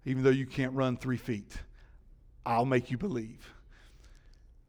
even 0.05 0.23
though 0.23 0.31
you 0.31 0.47
can't 0.47 0.73
run 0.73 0.97
three 0.97 1.17
feet. 1.17 1.55
I'll 2.47 2.65
make 2.65 2.89
you 2.89 2.97
believe. 2.97 3.53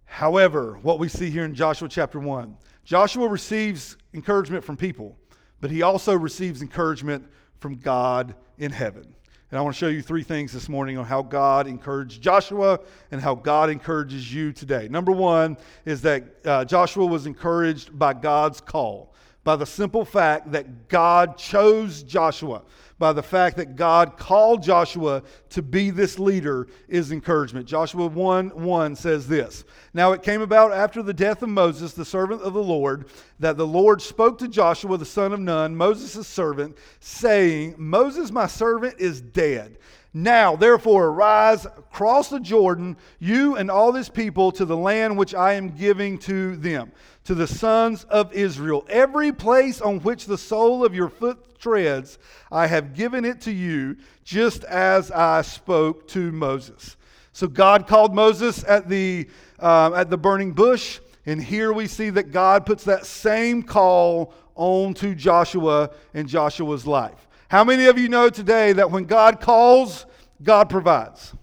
However, 0.04 0.80
what 0.82 0.99
we 0.99 1.08
see 1.08 1.30
here 1.30 1.44
in 1.44 1.54
Joshua 1.54 1.88
chapter 1.88 2.18
1, 2.18 2.56
Joshua 2.85 3.28
receives 3.28 3.97
encouragement 4.12 4.64
from 4.64 4.76
people, 4.76 5.16
but 5.61 5.70
he 5.70 5.82
also 5.82 6.14
receives 6.14 6.61
encouragement 6.61 7.25
from 7.61 7.76
God 7.76 8.35
in 8.58 8.73
heaven. 8.73 9.14
And 9.50 9.58
I 9.58 9.62
want 9.62 9.76
to 9.76 9.78
show 9.78 9.87
you 9.87 10.02
three 10.02 10.25
things 10.25 10.52
this 10.52 10.68
morning 10.68 10.99
on 10.99 11.04
how 11.04 11.23
God 11.23 11.68
encouraged 11.68 12.20
Joshua 12.20 12.80
and 13.12 13.20
how 13.20 13.37
God 13.37 13.70
encourages 13.70 14.35
you 14.35 14.52
today. 14.52 14.88
Number 14.88 15.12
one 15.12 15.56
is 15.85 16.02
that 16.02 16.25
uh, 16.44 16.64
Joshua 16.64 17.06
was 17.06 17.26
encouraged 17.26 17.97
by 17.97 18.12
God's 18.12 18.61
call, 18.61 19.14
by 19.44 19.54
the 19.54 19.66
simple 19.66 20.04
fact 20.04 20.50
that 20.50 20.88
God 20.88 21.38
chose 21.38 22.02
Joshua 22.02 22.62
by 22.99 23.12
the 23.12 23.23
fact 23.23 23.57
that 23.57 23.76
God 23.76 24.17
called 24.17 24.62
Joshua 24.62 25.23
to 25.50 25.62
be 25.62 25.90
this 25.90 26.19
leader 26.19 26.67
is 26.88 27.12
encouragement. 27.12 27.67
Joshua 27.67 28.07
1 28.07 28.49
1 28.50 28.97
says 28.97 29.28
this 29.28 29.64
Now 29.95 30.12
it 30.12 30.23
came 30.23 30.43
about 30.43 30.73
after 30.73 31.02
the 31.02 31.14
death 31.14 31.43
of 31.43 31.49
Moses, 31.49 31.93
the 31.93 32.05
servant 32.05 32.43
of 32.43 32.55
the 32.55 32.62
Lord, 32.62 33.07
that 33.38 33.57
the 33.57 33.67
Lord 33.67 34.02
spoke 34.02 34.38
to 34.38 34.49
Joshua, 34.49 34.99
the 34.99 35.05
son 35.05 35.33
of 35.33 35.40
Nun, 35.40 35.76
Moses' 35.76 36.26
servant, 36.26 36.76
saying, 37.00 37.75
Moses, 37.78 38.31
my 38.31 38.47
servant, 38.47 38.97
is 38.99 39.21
dead. 39.21 39.78
Now, 40.14 40.57
therefore, 40.57 41.09
arise, 41.09 41.67
cross 41.93 42.31
the 42.31 42.40
Jordan, 42.40 42.97
you 43.19 43.57
and 43.57 43.71
all 43.71 43.93
this 43.93 44.09
people, 44.09 44.50
to 44.52 44.64
the 44.64 44.76
land 44.76 45.19
which 45.19 45.35
I 45.35 45.52
am 45.52 45.76
giving 45.76 46.19
to 46.21 46.57
them, 46.57 46.93
to 47.28 47.35
the 47.35 47.47
sons 47.47 48.04
of 48.04 48.32
Israel. 48.32 48.87
Every 48.88 49.32
place 49.32 49.82
on 49.82 50.00
which 50.00 50.25
the 50.25 50.38
sole 50.38 50.82
of 50.82 50.94
your 50.94 51.11
foot 51.11 51.58
treads, 51.58 52.18
I 52.50 52.66
have 52.66 52.94
given 52.94 53.26
it 53.26 53.42
to 53.42 53.52
you, 53.52 53.99
just 54.25 54.64
as 54.64 55.11
I 55.11 55.42
spoke 55.42 56.08
to 56.08 56.32
Moses. 56.32 56.97
So 57.35 57.47
God 57.47 57.87
called 57.87 58.14
Moses 58.14 58.64
at 58.64 58.88
the, 58.88 59.28
uh, 59.58 59.92
at 59.94 60.08
the 60.08 60.16
burning 60.16 60.52
bush, 60.52 61.00
and 61.26 61.38
here 61.38 61.70
we 61.75 61.87
see 61.87 62.08
that 62.08 62.32
God 62.32 62.64
puts 62.64 62.85
that 62.85 63.04
same 63.04 63.62
call 63.62 64.32
on 64.54 64.94
to 64.94 65.14
Joshua 65.14 65.90
in 66.14 66.26
Joshua's 66.26 66.87
life. 66.87 67.28
How 67.49 67.62
many 67.62 67.88
of 67.88 67.99
you 67.99 68.08
know 68.08 68.30
today 68.30 68.73
that 68.73 68.90
when 68.90 69.04
God 69.04 69.38
calls, 69.38 70.06
God 70.42 70.70
provides? 70.70 71.35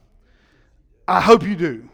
I 1.07 1.21
hope 1.21 1.43
you 1.43 1.55
do. 1.55 1.87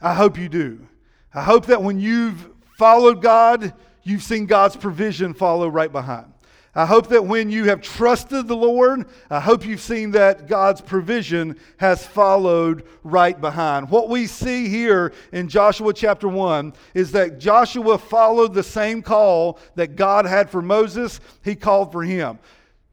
I 0.00 0.14
hope 0.14 0.38
you 0.38 0.48
do. 0.48 0.88
I 1.34 1.42
hope 1.42 1.66
that 1.66 1.82
when 1.82 2.00
you've 2.00 2.55
followed 2.76 3.22
God, 3.22 3.72
you've 4.02 4.22
seen 4.22 4.46
God's 4.46 4.76
provision 4.76 5.32
follow 5.34 5.66
right 5.68 5.90
behind. 5.90 6.32
I 6.74 6.84
hope 6.84 7.08
that 7.08 7.24
when 7.24 7.48
you 7.48 7.64
have 7.64 7.80
trusted 7.80 8.46
the 8.46 8.56
Lord, 8.56 9.06
I 9.30 9.40
hope 9.40 9.64
you've 9.64 9.80
seen 9.80 10.10
that 10.10 10.46
God's 10.46 10.82
provision 10.82 11.58
has 11.78 12.06
followed 12.06 12.86
right 13.02 13.40
behind. 13.40 13.88
What 13.88 14.10
we 14.10 14.26
see 14.26 14.68
here 14.68 15.14
in 15.32 15.48
Joshua 15.48 15.94
chapter 15.94 16.28
1 16.28 16.74
is 16.92 17.12
that 17.12 17.38
Joshua 17.38 17.96
followed 17.96 18.52
the 18.52 18.62
same 18.62 19.00
call 19.00 19.58
that 19.76 19.96
God 19.96 20.26
had 20.26 20.50
for 20.50 20.60
Moses, 20.60 21.18
he 21.42 21.54
called 21.54 21.92
for 21.92 22.02
him. 22.02 22.38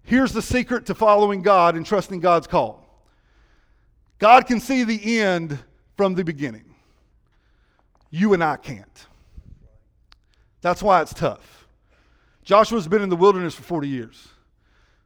Here's 0.06 0.32
the 0.32 0.42
secret 0.42 0.86
to 0.86 0.96
following 0.96 1.42
God 1.42 1.76
and 1.76 1.86
trusting 1.86 2.22
God's 2.22 2.48
call 2.48 2.88
God 4.18 4.48
can 4.48 4.62
see 4.62 4.86
the 4.86 5.20
end 5.20 5.60
from 5.98 6.14
the 6.14 6.24
beginning. 6.24 6.74
You 8.12 8.34
and 8.34 8.42
I 8.42 8.56
can't. 8.56 9.08
That's 10.64 10.82
why 10.82 11.02
it's 11.02 11.14
tough. 11.14 11.68
Joshua's 12.46 12.88
been 12.88 13.02
in 13.02 13.10
the 13.10 13.18
wilderness 13.18 13.54
for 13.54 13.64
40 13.64 13.88
years. 13.90 14.30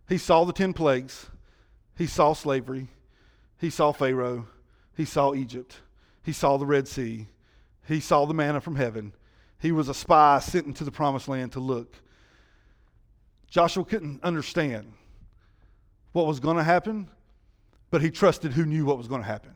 He 0.08 0.20
saw 0.20 0.46
the 0.46 0.54
10 0.54 0.72
plagues, 0.74 1.26
he 1.98 2.06
saw 2.06 2.34
slavery, 2.34 2.90
he 3.60 3.72
saw 3.72 3.92
Pharaoh, 3.92 4.48
he 4.96 5.04
saw 5.04 5.34
Egypt, 5.34 5.80
he 6.24 6.32
saw 6.32 6.58
the 6.58 6.66
Red 6.66 6.88
Sea, 6.88 7.26
he 7.88 8.00
saw 8.00 8.26
the 8.26 8.36
manna 8.36 8.62
from 8.62 8.76
heaven. 8.76 9.14
He 9.60 9.72
was 9.72 9.90
a 9.90 9.96
spy 9.96 10.38
sent 10.40 10.68
into 10.68 10.84
the 10.84 10.92
promised 10.92 11.28
land 11.28 11.54
to 11.54 11.60
look. 11.60 11.96
Joshua 13.50 13.84
couldn't 13.84 14.24
understand 14.24 14.94
what 16.12 16.28
was 16.28 16.40
going 16.40 16.58
to 16.58 16.64
happen, 16.64 17.10
but 17.90 18.04
he 18.04 18.12
trusted 18.12 18.54
who 18.54 18.66
knew 18.66 18.86
what 18.86 19.00
was 19.00 19.08
going 19.08 19.22
to 19.22 19.28
happen. 19.28 19.56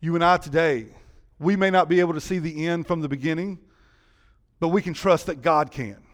You 0.00 0.14
and 0.14 0.24
I 0.24 0.36
today, 0.36 0.88
we 1.38 1.56
may 1.56 1.70
not 1.70 1.88
be 1.88 2.00
able 2.00 2.12
to 2.12 2.20
see 2.20 2.38
the 2.38 2.66
end 2.66 2.86
from 2.86 3.00
the 3.00 3.08
beginning, 3.08 3.58
but 4.60 4.68
we 4.68 4.82
can 4.82 4.94
trust 4.94 5.26
that 5.26 5.42
God 5.42 5.70
can. 5.70 6.04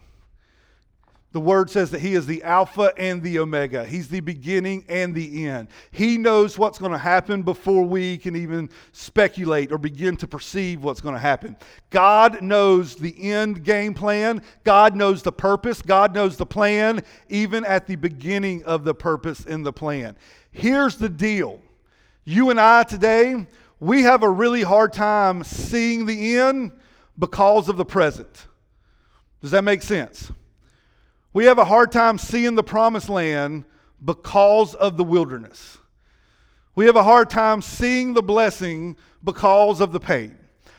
The 1.33 1.39
word 1.39 1.69
says 1.69 1.91
that 1.91 2.01
he 2.01 2.13
is 2.13 2.25
the 2.25 2.43
Alpha 2.43 2.91
and 2.97 3.23
the 3.23 3.39
Omega. 3.39 3.85
He's 3.85 4.09
the 4.09 4.19
beginning 4.19 4.83
and 4.89 5.15
the 5.15 5.47
end. 5.47 5.69
He 5.91 6.17
knows 6.17 6.57
what's 6.57 6.77
going 6.77 6.91
to 6.91 6.97
happen 6.97 7.41
before 7.41 7.83
we 7.83 8.17
can 8.17 8.35
even 8.35 8.69
speculate 8.91 9.71
or 9.71 9.77
begin 9.77 10.17
to 10.17 10.27
perceive 10.27 10.83
what's 10.83 10.99
going 10.99 11.15
to 11.15 11.21
happen. 11.21 11.55
God 11.89 12.41
knows 12.41 12.95
the 12.95 13.31
end 13.31 13.63
game 13.63 13.93
plan. 13.93 14.41
God 14.65 14.93
knows 14.93 15.23
the 15.23 15.31
purpose. 15.31 15.81
God 15.81 16.13
knows 16.13 16.35
the 16.35 16.45
plan, 16.45 17.01
even 17.29 17.63
at 17.63 17.87
the 17.87 17.95
beginning 17.95 18.65
of 18.65 18.83
the 18.83 18.93
purpose 18.93 19.45
in 19.45 19.63
the 19.63 19.73
plan. 19.73 20.17
Here's 20.51 20.97
the 20.97 21.09
deal 21.09 21.61
you 22.25 22.49
and 22.49 22.59
I 22.59 22.83
today, 22.83 23.47
we 23.79 24.03
have 24.03 24.21
a 24.21 24.29
really 24.29 24.63
hard 24.63 24.91
time 24.91 25.45
seeing 25.45 26.05
the 26.05 26.37
end 26.37 26.73
because 27.21 27.69
of 27.69 27.77
the 27.77 27.85
present. 27.85 28.47
Does 29.41 29.51
that 29.51 29.63
make 29.63 29.83
sense? 29.83 30.31
We 31.33 31.45
have 31.45 31.59
a 31.59 31.65
hard 31.65 31.91
time 31.91 32.17
seeing 32.17 32.55
the 32.55 32.63
promised 32.63 33.09
land 33.09 33.63
because 34.03 34.73
of 34.73 34.97
the 34.97 35.03
wilderness. 35.03 35.77
We 36.73 36.87
have 36.87 36.95
a 36.95 37.03
hard 37.03 37.29
time 37.29 37.61
seeing 37.61 38.15
the 38.15 38.23
blessing 38.23 38.97
because 39.23 39.81
of 39.81 39.91
the 39.91 39.99
pain. 39.99 40.35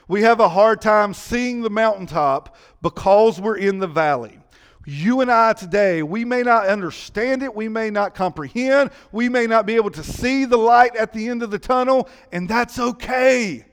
We 0.09 0.23
have 0.23 0.41
a 0.41 0.49
hard 0.49 0.81
time 0.81 1.15
seeing 1.15 1.63
the 1.63 1.71
mountaintop 1.71 2.57
because 2.83 3.41
we're 3.41 3.59
in 3.59 3.79
the 3.79 3.87
valley. 3.87 4.41
You 4.85 5.21
and 5.21 5.31
I 5.31 5.53
today, 5.53 6.03
we 6.03 6.25
may 6.25 6.43
not 6.43 6.67
understand 6.67 7.45
it, 7.45 7.55
we 7.55 7.69
may 7.69 7.89
not 7.89 8.17
comprehend, 8.17 8.91
we 9.13 9.29
may 9.29 9.47
not 9.47 9.65
be 9.65 9.77
able 9.77 9.93
to 9.93 10.03
see 10.03 10.45
the 10.45 10.57
light 10.57 10.97
at 10.97 11.13
the 11.13 11.29
end 11.29 11.45
of 11.45 11.53
the 11.53 11.59
tunnel, 11.61 12.09
and 12.33 12.49
that's 12.49 12.81
okay. 12.81 13.65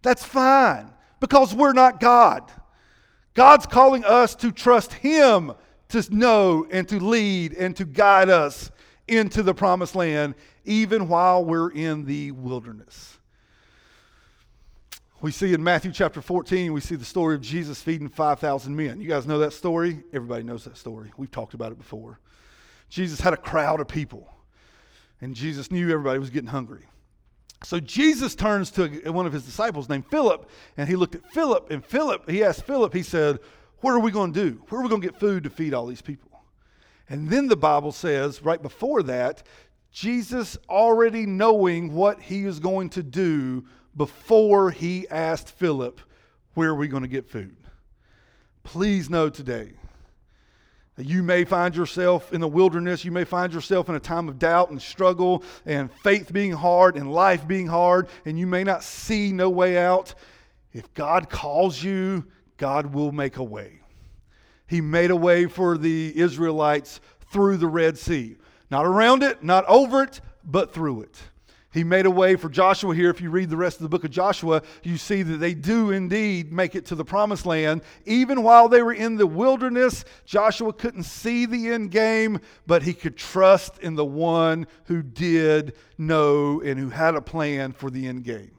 That's 0.00 0.24
fine 0.24 0.92
because 1.20 1.54
we're 1.54 1.72
not 1.72 2.00
God. 2.00 2.50
God's 3.34 3.66
calling 3.66 4.04
us 4.04 4.34
to 4.36 4.50
trust 4.50 4.92
Him 4.94 5.52
to 5.88 6.14
know 6.14 6.66
and 6.70 6.88
to 6.88 6.98
lead 6.98 7.52
and 7.52 7.76
to 7.76 7.84
guide 7.84 8.28
us 8.28 8.70
into 9.08 9.42
the 9.42 9.54
promised 9.54 9.94
land, 9.94 10.34
even 10.64 11.08
while 11.08 11.44
we're 11.44 11.70
in 11.70 12.04
the 12.04 12.32
wilderness. 12.32 13.18
We 15.20 15.32
see 15.32 15.54
in 15.54 15.62
Matthew 15.62 15.92
chapter 15.92 16.20
14, 16.20 16.72
we 16.72 16.80
see 16.80 16.96
the 16.96 17.04
story 17.04 17.34
of 17.34 17.40
Jesus 17.40 17.80
feeding 17.80 18.08
5,000 18.08 18.74
men. 18.74 19.00
You 19.00 19.08
guys 19.08 19.26
know 19.26 19.38
that 19.38 19.52
story? 19.52 20.02
Everybody 20.12 20.42
knows 20.42 20.64
that 20.64 20.76
story. 20.76 21.12
We've 21.16 21.30
talked 21.30 21.54
about 21.54 21.72
it 21.72 21.78
before. 21.78 22.20
Jesus 22.88 23.20
had 23.20 23.32
a 23.32 23.38
crowd 23.38 23.80
of 23.80 23.88
people, 23.88 24.28
and 25.20 25.34
Jesus 25.34 25.70
knew 25.70 25.90
everybody 25.90 26.18
was 26.18 26.30
getting 26.30 26.50
hungry. 26.50 26.84
So 27.64 27.80
Jesus 27.80 28.34
turns 28.34 28.70
to 28.72 28.88
one 29.10 29.26
of 29.26 29.32
his 29.32 29.44
disciples 29.44 29.88
named 29.88 30.06
Philip, 30.10 30.48
and 30.76 30.88
he 30.88 30.96
looked 30.96 31.14
at 31.14 31.30
Philip, 31.32 31.70
and 31.70 31.84
Philip, 31.84 32.28
he 32.28 32.44
asked 32.44 32.64
Philip, 32.64 32.92
he 32.92 33.02
said, 33.02 33.38
what 33.80 33.92
are 33.92 34.00
we 34.00 34.10
going 34.10 34.32
to 34.32 34.50
do? 34.50 34.62
Where 34.68 34.80
are 34.80 34.82
we 34.82 34.88
going 34.88 35.02
to 35.02 35.08
get 35.08 35.20
food 35.20 35.44
to 35.44 35.50
feed 35.50 35.74
all 35.74 35.86
these 35.86 36.02
people? 36.02 36.30
And 37.08 37.28
then 37.28 37.46
the 37.46 37.56
Bible 37.56 37.92
says, 37.92 38.42
right 38.42 38.60
before 38.60 39.02
that, 39.04 39.42
Jesus 39.92 40.58
already 40.68 41.24
knowing 41.24 41.94
what 41.94 42.20
he 42.20 42.44
is 42.44 42.58
going 42.58 42.90
to 42.90 43.02
do 43.02 43.64
before 43.96 44.70
he 44.70 45.08
asked 45.08 45.50
Philip, 45.50 46.00
Where 46.54 46.70
are 46.70 46.74
we 46.74 46.88
going 46.88 47.02
to 47.02 47.08
get 47.08 47.28
food? 47.28 47.56
Please 48.62 49.08
know 49.08 49.30
today 49.30 49.72
you 50.98 51.22
may 51.22 51.44
find 51.44 51.76
yourself 51.76 52.32
in 52.32 52.40
the 52.40 52.48
wilderness. 52.48 53.04
You 53.04 53.12
may 53.12 53.24
find 53.24 53.52
yourself 53.52 53.88
in 53.88 53.94
a 53.94 54.00
time 54.00 54.28
of 54.28 54.38
doubt 54.38 54.70
and 54.70 54.80
struggle 54.80 55.44
and 55.66 55.92
faith 55.92 56.32
being 56.32 56.52
hard 56.52 56.96
and 56.96 57.12
life 57.12 57.46
being 57.46 57.66
hard, 57.66 58.08
and 58.24 58.38
you 58.38 58.46
may 58.46 58.64
not 58.64 58.82
see 58.82 59.30
no 59.32 59.50
way 59.50 59.76
out. 59.76 60.14
If 60.72 60.92
God 60.94 61.28
calls 61.28 61.82
you, 61.82 62.24
God 62.56 62.94
will 62.94 63.12
make 63.12 63.36
a 63.36 63.44
way. 63.44 63.80
He 64.66 64.80
made 64.80 65.10
a 65.10 65.16
way 65.16 65.46
for 65.46 65.76
the 65.76 66.12
Israelites 66.16 67.00
through 67.30 67.58
the 67.58 67.68
Red 67.68 67.98
Sea. 67.98 68.36
Not 68.70 68.86
around 68.86 69.22
it, 69.22 69.44
not 69.44 69.64
over 69.66 70.02
it, 70.02 70.20
but 70.44 70.72
through 70.72 71.02
it. 71.02 71.18
He 71.76 71.84
made 71.84 72.06
a 72.06 72.10
way 72.10 72.36
for 72.36 72.48
Joshua 72.48 72.94
here. 72.94 73.10
If 73.10 73.20
you 73.20 73.28
read 73.28 73.50
the 73.50 73.56
rest 73.58 73.76
of 73.76 73.82
the 73.82 73.90
book 73.90 74.04
of 74.04 74.10
Joshua, 74.10 74.62
you 74.82 74.96
see 74.96 75.22
that 75.22 75.36
they 75.36 75.52
do 75.52 75.90
indeed 75.90 76.50
make 76.50 76.74
it 76.74 76.86
to 76.86 76.94
the 76.94 77.04
promised 77.04 77.44
land. 77.44 77.82
Even 78.06 78.42
while 78.42 78.66
they 78.70 78.80
were 78.80 78.94
in 78.94 79.16
the 79.16 79.26
wilderness, 79.26 80.06
Joshua 80.24 80.72
couldn't 80.72 81.02
see 81.02 81.44
the 81.44 81.68
end 81.68 81.90
game, 81.90 82.40
but 82.66 82.82
he 82.82 82.94
could 82.94 83.18
trust 83.18 83.76
in 83.80 83.94
the 83.94 84.06
one 84.06 84.66
who 84.86 85.02
did 85.02 85.74
know 85.98 86.62
and 86.62 86.78
who 86.80 86.88
had 86.88 87.14
a 87.14 87.20
plan 87.20 87.72
for 87.72 87.90
the 87.90 88.08
end 88.08 88.24
game. 88.24 88.52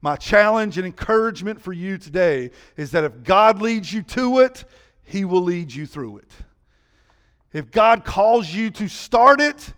My 0.00 0.16
challenge 0.16 0.76
and 0.76 0.84
encouragement 0.84 1.60
for 1.60 1.72
you 1.72 1.96
today 1.96 2.50
is 2.76 2.90
that 2.90 3.04
if 3.04 3.22
God 3.22 3.62
leads 3.62 3.92
you 3.92 4.02
to 4.02 4.40
it, 4.40 4.64
He 5.04 5.24
will 5.24 5.42
lead 5.42 5.72
you 5.72 5.86
through 5.86 6.18
it. 6.18 6.30
If 7.52 7.70
God 7.70 8.04
calls 8.04 8.52
you 8.52 8.70
to 8.70 8.88
start 8.88 9.40
it, 9.40 9.72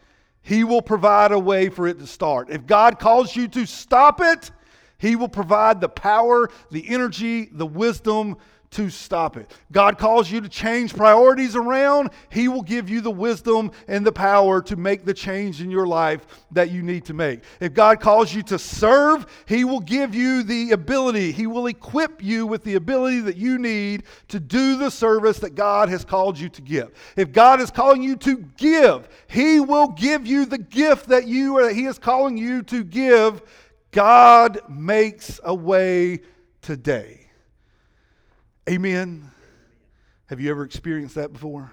He 0.46 0.62
will 0.62 0.80
provide 0.80 1.32
a 1.32 1.38
way 1.40 1.70
for 1.70 1.88
it 1.88 1.98
to 1.98 2.06
start. 2.06 2.50
If 2.50 2.66
God 2.66 3.00
calls 3.00 3.34
you 3.34 3.48
to 3.48 3.66
stop 3.66 4.20
it, 4.20 4.52
He 4.96 5.16
will 5.16 5.28
provide 5.28 5.80
the 5.80 5.88
power, 5.88 6.48
the 6.70 6.88
energy, 6.88 7.46
the 7.50 7.66
wisdom 7.66 8.36
to 8.72 8.90
stop 8.90 9.36
it. 9.36 9.50
God 9.72 9.98
calls 9.98 10.30
you 10.30 10.40
to 10.40 10.48
change 10.48 10.94
priorities 10.94 11.56
around, 11.56 12.10
He 12.30 12.48
will 12.48 12.62
give 12.62 12.88
you 12.88 13.00
the 13.00 13.10
wisdom 13.10 13.70
and 13.88 14.04
the 14.04 14.12
power 14.12 14.60
to 14.62 14.76
make 14.76 15.04
the 15.04 15.14
change 15.14 15.60
in 15.62 15.70
your 15.70 15.86
life 15.86 16.26
that 16.50 16.70
you 16.70 16.82
need 16.82 17.04
to 17.06 17.14
make. 17.14 17.40
If 17.60 17.74
God 17.74 18.00
calls 18.00 18.34
you 18.34 18.42
to 18.44 18.58
serve, 18.58 19.26
He 19.46 19.64
will 19.64 19.80
give 19.80 20.14
you 20.14 20.42
the 20.42 20.72
ability, 20.72 21.32
He 21.32 21.46
will 21.46 21.66
equip 21.66 22.22
you 22.22 22.46
with 22.46 22.64
the 22.64 22.74
ability 22.74 23.20
that 23.20 23.36
you 23.36 23.58
need 23.58 24.04
to 24.28 24.40
do 24.40 24.76
the 24.76 24.90
service 24.90 25.38
that 25.38 25.54
God 25.54 25.88
has 25.88 26.04
called 26.04 26.38
you 26.38 26.48
to 26.50 26.62
give. 26.62 26.92
If 27.16 27.32
God 27.32 27.60
is 27.60 27.70
calling 27.70 28.02
you 28.02 28.16
to 28.16 28.38
give, 28.56 29.08
He 29.28 29.60
will 29.60 29.88
give 29.88 30.26
you 30.26 30.44
the 30.44 30.58
gift 30.58 31.08
that 31.08 31.26
you 31.26 31.56
or 31.56 31.64
that 31.64 31.74
He 31.74 31.86
is 31.86 31.98
calling 31.98 32.36
you 32.36 32.62
to 32.64 32.84
give. 32.84 33.42
God 33.90 34.60
makes 34.68 35.40
a 35.42 35.54
way 35.54 36.20
today. 36.60 37.25
Amen. 38.68 39.30
Have 40.26 40.40
you 40.40 40.50
ever 40.50 40.64
experienced 40.64 41.14
that 41.14 41.32
before? 41.32 41.70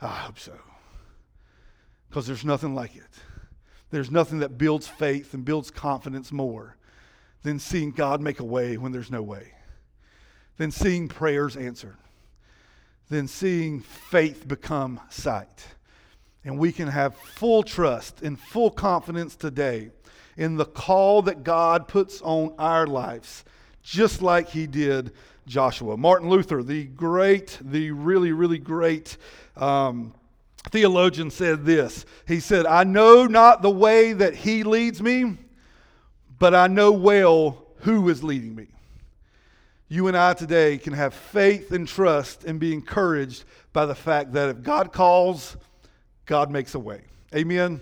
I 0.00 0.08
hope 0.08 0.36
so. 0.36 0.52
Because 2.08 2.26
there's 2.26 2.44
nothing 2.44 2.74
like 2.74 2.96
it. 2.96 3.04
There's 3.90 4.10
nothing 4.10 4.40
that 4.40 4.58
builds 4.58 4.88
faith 4.88 5.32
and 5.32 5.44
builds 5.44 5.70
confidence 5.70 6.32
more 6.32 6.76
than 7.44 7.60
seeing 7.60 7.92
God 7.92 8.20
make 8.20 8.40
a 8.40 8.44
way 8.44 8.76
when 8.76 8.90
there's 8.90 9.12
no 9.12 9.22
way, 9.22 9.52
than 10.56 10.72
seeing 10.72 11.06
prayers 11.06 11.56
answered, 11.56 11.96
than 13.08 13.28
seeing 13.28 13.80
faith 13.80 14.48
become 14.48 15.00
sight. 15.08 15.68
And 16.44 16.58
we 16.58 16.72
can 16.72 16.88
have 16.88 17.16
full 17.16 17.62
trust 17.62 18.22
and 18.22 18.40
full 18.40 18.72
confidence 18.72 19.36
today 19.36 19.90
in 20.36 20.56
the 20.56 20.64
call 20.64 21.22
that 21.22 21.44
God 21.44 21.86
puts 21.86 22.20
on 22.22 22.56
our 22.58 22.88
lives, 22.88 23.44
just 23.84 24.20
like 24.20 24.48
he 24.48 24.66
did 24.66 25.12
Joshua. 25.46 25.96
Martin 25.96 26.28
Luther, 26.28 26.62
the 26.62 26.84
great, 26.84 27.58
the 27.60 27.92
really, 27.92 28.32
really 28.32 28.58
great 28.58 29.16
um, 29.56 30.12
theologian, 30.70 31.30
said 31.30 31.64
this. 31.64 32.04
He 32.26 32.40
said, 32.40 32.66
I 32.66 32.84
know 32.84 33.26
not 33.26 33.62
the 33.62 33.70
way 33.70 34.12
that 34.12 34.34
he 34.34 34.64
leads 34.64 35.00
me, 35.00 35.36
but 36.38 36.54
I 36.54 36.66
know 36.66 36.92
well 36.92 37.64
who 37.80 38.08
is 38.08 38.24
leading 38.24 38.54
me. 38.54 38.66
You 39.88 40.08
and 40.08 40.16
I 40.16 40.34
today 40.34 40.78
can 40.78 40.92
have 40.94 41.14
faith 41.14 41.70
and 41.70 41.86
trust 41.86 42.42
and 42.42 42.58
be 42.58 42.74
encouraged 42.74 43.44
by 43.72 43.86
the 43.86 43.94
fact 43.94 44.32
that 44.32 44.48
if 44.48 44.62
God 44.62 44.92
calls, 44.92 45.56
God 46.24 46.50
makes 46.50 46.74
a 46.74 46.78
way. 46.80 47.02
Amen. 47.34 47.80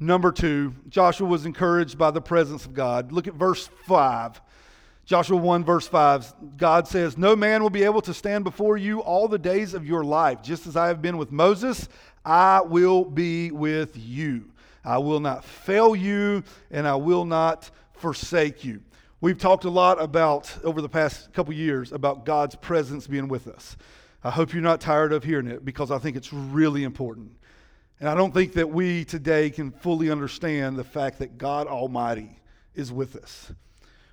Number 0.00 0.32
two, 0.32 0.74
Joshua 0.88 1.28
was 1.28 1.46
encouraged 1.46 1.96
by 1.96 2.10
the 2.10 2.20
presence 2.20 2.64
of 2.64 2.74
God. 2.74 3.12
Look 3.12 3.28
at 3.28 3.34
verse 3.34 3.68
5. 3.86 4.40
Joshua 5.08 5.38
1, 5.38 5.64
verse 5.64 5.88
5, 5.88 6.58
God 6.58 6.86
says, 6.86 7.16
No 7.16 7.34
man 7.34 7.62
will 7.62 7.70
be 7.70 7.84
able 7.84 8.02
to 8.02 8.12
stand 8.12 8.44
before 8.44 8.76
you 8.76 9.00
all 9.00 9.26
the 9.26 9.38
days 9.38 9.72
of 9.72 9.86
your 9.86 10.04
life. 10.04 10.42
Just 10.42 10.66
as 10.66 10.76
I 10.76 10.88
have 10.88 11.00
been 11.00 11.16
with 11.16 11.32
Moses, 11.32 11.88
I 12.26 12.60
will 12.60 13.06
be 13.06 13.50
with 13.50 13.96
you. 13.96 14.50
I 14.84 14.98
will 14.98 15.20
not 15.20 15.46
fail 15.46 15.96
you, 15.96 16.44
and 16.70 16.86
I 16.86 16.96
will 16.96 17.24
not 17.24 17.70
forsake 17.94 18.66
you. 18.66 18.82
We've 19.22 19.38
talked 19.38 19.64
a 19.64 19.70
lot 19.70 19.98
about, 19.98 20.54
over 20.62 20.82
the 20.82 20.90
past 20.90 21.32
couple 21.32 21.54
years, 21.54 21.90
about 21.90 22.26
God's 22.26 22.56
presence 22.56 23.06
being 23.06 23.28
with 23.28 23.48
us. 23.48 23.78
I 24.22 24.28
hope 24.30 24.52
you're 24.52 24.60
not 24.60 24.78
tired 24.78 25.14
of 25.14 25.24
hearing 25.24 25.46
it 25.46 25.64
because 25.64 25.90
I 25.90 25.96
think 25.96 26.18
it's 26.18 26.34
really 26.34 26.84
important. 26.84 27.32
And 27.98 28.10
I 28.10 28.14
don't 28.14 28.34
think 28.34 28.52
that 28.52 28.68
we 28.68 29.06
today 29.06 29.48
can 29.48 29.70
fully 29.70 30.10
understand 30.10 30.76
the 30.76 30.84
fact 30.84 31.20
that 31.20 31.38
God 31.38 31.66
Almighty 31.66 32.38
is 32.74 32.92
with 32.92 33.16
us. 33.16 33.52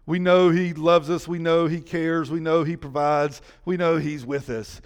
We 0.05 0.19
know 0.19 0.49
He 0.49 0.73
loves 0.73 1.09
us. 1.09 1.27
We 1.27 1.39
know 1.39 1.67
He 1.67 1.81
cares. 1.81 2.29
We 2.29 2.39
know 2.39 2.63
He 2.63 2.75
provides. 2.75 3.41
We 3.65 3.77
know 3.77 3.97
He's 3.97 4.25
with 4.25 4.49
us. 4.49 4.81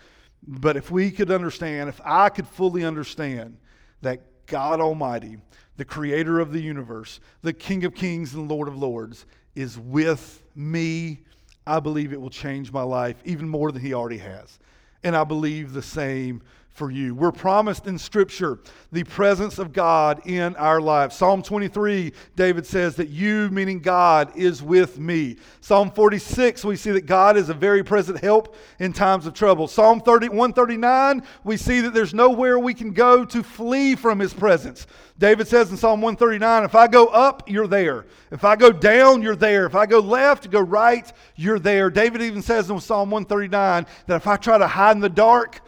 But 0.48 0.78
if 0.78 0.90
we 0.90 1.12
could 1.12 1.32
understand, 1.32 1.90
if 1.90 2.00
I 2.06 2.30
could 2.30 2.48
fully 2.48 2.86
understand 2.86 3.58
that 4.02 4.22
God 4.46 4.80
Almighty, 4.80 5.38
the 5.78 5.86
creator 5.86 6.40
of 6.40 6.52
the 6.52 6.62
universe, 6.62 7.20
the 7.42 7.54
King 7.54 7.84
of 7.86 7.94
kings 7.94 8.34
and 8.34 8.50
Lord 8.50 8.68
of 8.68 8.78
lords, 8.78 9.26
is 9.56 9.78
with 9.78 10.42
me, 10.56 11.20
I 11.68 11.80
believe 11.80 12.14
it 12.14 12.22
will 12.22 12.30
change 12.30 12.72
my 12.72 12.82
life 12.82 13.22
even 13.26 13.48
more 13.48 13.72
than 13.72 13.82
He 13.82 13.94
already 13.94 14.18
has. 14.18 14.60
And 15.04 15.16
I 15.16 15.24
believe 15.24 15.74
the 15.74 15.82
same 15.82 16.42
for 16.74 16.92
you. 16.92 17.14
We're 17.14 17.34
promised 17.34 17.88
in 17.88 17.98
Scripture 17.98 18.60
the 18.92 19.04
presence 19.04 19.60
of 19.60 19.74
God 19.74 20.22
in 20.26 20.56
our 20.56 20.80
lives. 20.80 21.16
Psalm 21.16 21.44
23, 21.44 22.14
David 22.36 22.66
says 22.66 22.96
that 22.96 23.10
you, 23.10 23.50
meaning 23.50 23.80
God, 23.80 24.32
is 24.36 24.64
with 24.64 24.98
me. 24.98 25.36
Psalm 25.60 25.92
46, 25.92 26.64
we 26.64 26.78
see 26.78 26.92
that 26.92 27.06
God 27.06 27.36
is 27.36 27.50
a 27.50 27.54
very 27.54 27.84
present 27.84 28.20
help 28.20 28.56
in 28.80 28.94
times 28.94 29.26
of 29.26 29.34
trouble. 29.34 29.68
Psalm 29.68 30.00
30, 30.00 30.30
139, 30.30 31.22
we 31.44 31.58
see 31.58 31.82
that 31.82 31.94
there's 31.94 32.14
nowhere 32.14 32.58
we 32.58 32.74
can 32.74 32.92
go 32.92 33.26
to 33.26 33.44
flee 33.44 33.96
from 33.96 34.20
his 34.20 34.34
presence. 34.34 34.88
David 35.18 35.50
says 35.50 35.70
in 35.72 35.76
Psalm 35.76 36.02
139, 36.02 36.64
if 36.64 36.76
I 36.76 36.88
go 36.88 37.08
up, 37.08 37.50
you're 37.50 37.68
there. 37.68 38.06
If 38.32 38.46
I 38.46 38.56
go 38.56 38.72
down, 38.72 39.22
you're 39.22 39.36
there. 39.36 39.66
If 39.66 39.76
I 39.76 39.86
go 39.86 40.00
left, 40.00 40.50
go 40.50 40.62
right, 40.62 41.12
you're 41.36 41.60
there. 41.60 41.90
David 41.90 42.22
even 42.22 42.42
says 42.42 42.70
in 42.70 42.80
Psalm 42.80 43.12
139 43.12 43.86
that 44.08 44.16
if 44.16 44.28
I 44.28 44.38
try 44.38 44.58
to 44.58 44.68
hide 44.68 44.96
in 44.96 45.02
the 45.02 45.10
dark, 45.10 45.60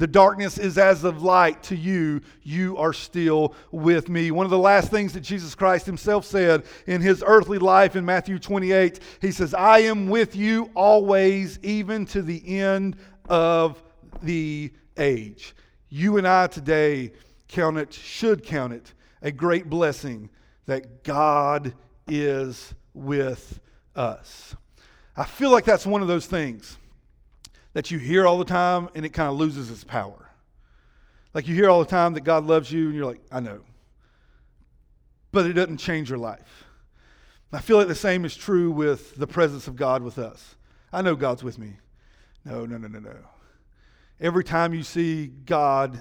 the 0.00 0.06
darkness 0.06 0.56
is 0.56 0.78
as 0.78 1.04
of 1.04 1.22
light 1.22 1.62
to 1.64 1.76
you. 1.76 2.22
You 2.42 2.78
are 2.78 2.94
still 2.94 3.54
with 3.70 4.08
me. 4.08 4.30
One 4.30 4.46
of 4.46 4.50
the 4.50 4.56
last 4.56 4.90
things 4.90 5.12
that 5.12 5.20
Jesus 5.20 5.54
Christ 5.54 5.84
himself 5.84 6.24
said 6.24 6.64
in 6.86 7.02
his 7.02 7.22
earthly 7.24 7.58
life 7.58 7.96
in 7.96 8.06
Matthew 8.06 8.38
28, 8.38 8.98
he 9.20 9.30
says, 9.30 9.52
I 9.52 9.80
am 9.80 10.08
with 10.08 10.34
you 10.34 10.70
always, 10.74 11.58
even 11.62 12.06
to 12.06 12.22
the 12.22 12.60
end 12.60 12.96
of 13.28 13.82
the 14.22 14.72
age. 14.96 15.54
You 15.90 16.16
and 16.16 16.26
I 16.26 16.46
today 16.46 17.12
count 17.48 17.76
it, 17.76 17.92
should 17.92 18.42
count 18.42 18.72
it, 18.72 18.94
a 19.20 19.30
great 19.30 19.68
blessing 19.68 20.30
that 20.64 21.04
God 21.04 21.74
is 22.08 22.72
with 22.94 23.60
us. 23.94 24.56
I 25.14 25.24
feel 25.24 25.50
like 25.50 25.66
that's 25.66 25.84
one 25.84 26.00
of 26.00 26.08
those 26.08 26.24
things 26.24 26.78
that 27.72 27.90
you 27.90 27.98
hear 27.98 28.26
all 28.26 28.38
the 28.38 28.44
time 28.44 28.88
and 28.94 29.04
it 29.04 29.10
kind 29.10 29.28
of 29.28 29.36
loses 29.36 29.70
its 29.70 29.84
power. 29.84 30.28
Like 31.34 31.46
you 31.46 31.54
hear 31.54 31.70
all 31.70 31.80
the 31.80 31.90
time 31.90 32.14
that 32.14 32.22
God 32.22 32.44
loves 32.44 32.72
you 32.72 32.86
and 32.86 32.94
you're 32.94 33.06
like, 33.06 33.20
I 33.30 33.40
know. 33.40 33.60
But 35.32 35.46
it 35.46 35.52
doesn't 35.52 35.78
change 35.78 36.08
your 36.08 36.18
life. 36.18 36.64
I 37.52 37.60
feel 37.60 37.76
like 37.76 37.88
the 37.88 37.94
same 37.94 38.24
is 38.24 38.36
true 38.36 38.70
with 38.70 39.16
the 39.16 39.26
presence 39.26 39.68
of 39.68 39.76
God 39.76 40.02
with 40.02 40.18
us. 40.18 40.56
I 40.92 41.02
know 41.02 41.14
God's 41.16 41.42
with 41.42 41.58
me. 41.58 41.74
No, 42.44 42.64
no, 42.64 42.76
no, 42.78 42.88
no, 42.88 42.98
no. 42.98 43.16
Every 44.20 44.44
time 44.44 44.74
you 44.74 44.82
see 44.82 45.26
God 45.26 45.98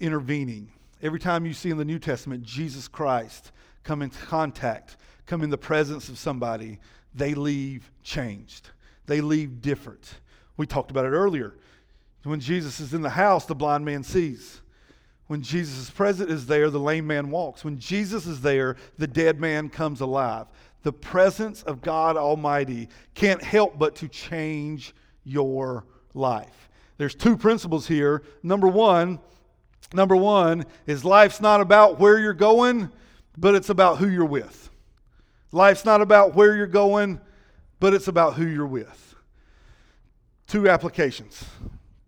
intervening, 0.00 0.72
every 1.02 1.18
time 1.18 1.46
you 1.46 1.54
see 1.54 1.70
in 1.70 1.78
the 1.78 1.84
New 1.84 1.98
Testament 1.98 2.42
Jesus 2.42 2.88
Christ 2.88 3.52
come 3.84 4.02
into 4.02 4.18
contact, 4.18 4.96
come 5.26 5.42
in 5.42 5.50
the 5.50 5.58
presence 5.58 6.08
of 6.08 6.18
somebody, 6.18 6.78
they 7.14 7.34
leave 7.34 7.90
changed. 8.02 8.70
They 9.06 9.20
leave 9.20 9.60
different. 9.60 10.14
We 10.56 10.66
talked 10.66 10.90
about 10.90 11.04
it 11.04 11.10
earlier. 11.10 11.54
When 12.22 12.40
Jesus 12.40 12.80
is 12.80 12.92
in 12.92 13.02
the 13.02 13.10
house, 13.10 13.46
the 13.46 13.54
blind 13.54 13.84
man 13.84 14.02
sees. 14.02 14.60
When 15.28 15.42
Jesus' 15.42 15.90
presence 15.90 16.30
is 16.30 16.46
there, 16.46 16.70
the 16.70 16.80
lame 16.80 17.06
man 17.06 17.30
walks. 17.30 17.64
When 17.64 17.78
Jesus 17.78 18.26
is 18.26 18.40
there, 18.40 18.76
the 18.98 19.06
dead 19.06 19.40
man 19.40 19.68
comes 19.68 20.00
alive. 20.00 20.46
The 20.82 20.92
presence 20.92 21.62
of 21.62 21.82
God 21.82 22.16
Almighty 22.16 22.88
can't 23.14 23.42
help 23.42 23.78
but 23.78 23.96
to 23.96 24.08
change 24.08 24.94
your 25.24 25.84
life. 26.14 26.68
There's 26.98 27.14
two 27.14 27.36
principles 27.36 27.86
here. 27.86 28.22
Number 28.42 28.68
one, 28.68 29.18
number 29.92 30.16
one 30.16 30.64
is 30.86 31.04
life's 31.04 31.40
not 31.40 31.60
about 31.60 31.98
where 31.98 32.18
you're 32.18 32.32
going, 32.32 32.90
but 33.36 33.54
it's 33.54 33.68
about 33.68 33.98
who 33.98 34.08
you're 34.08 34.24
with. 34.24 34.70
Life's 35.52 35.84
not 35.84 36.00
about 36.00 36.34
where 36.34 36.56
you're 36.56 36.66
going, 36.66 37.20
but 37.80 37.94
it's 37.94 38.08
about 38.08 38.34
who 38.34 38.46
you're 38.46 38.66
with. 38.66 39.05
Two 40.46 40.68
applications. 40.68 41.44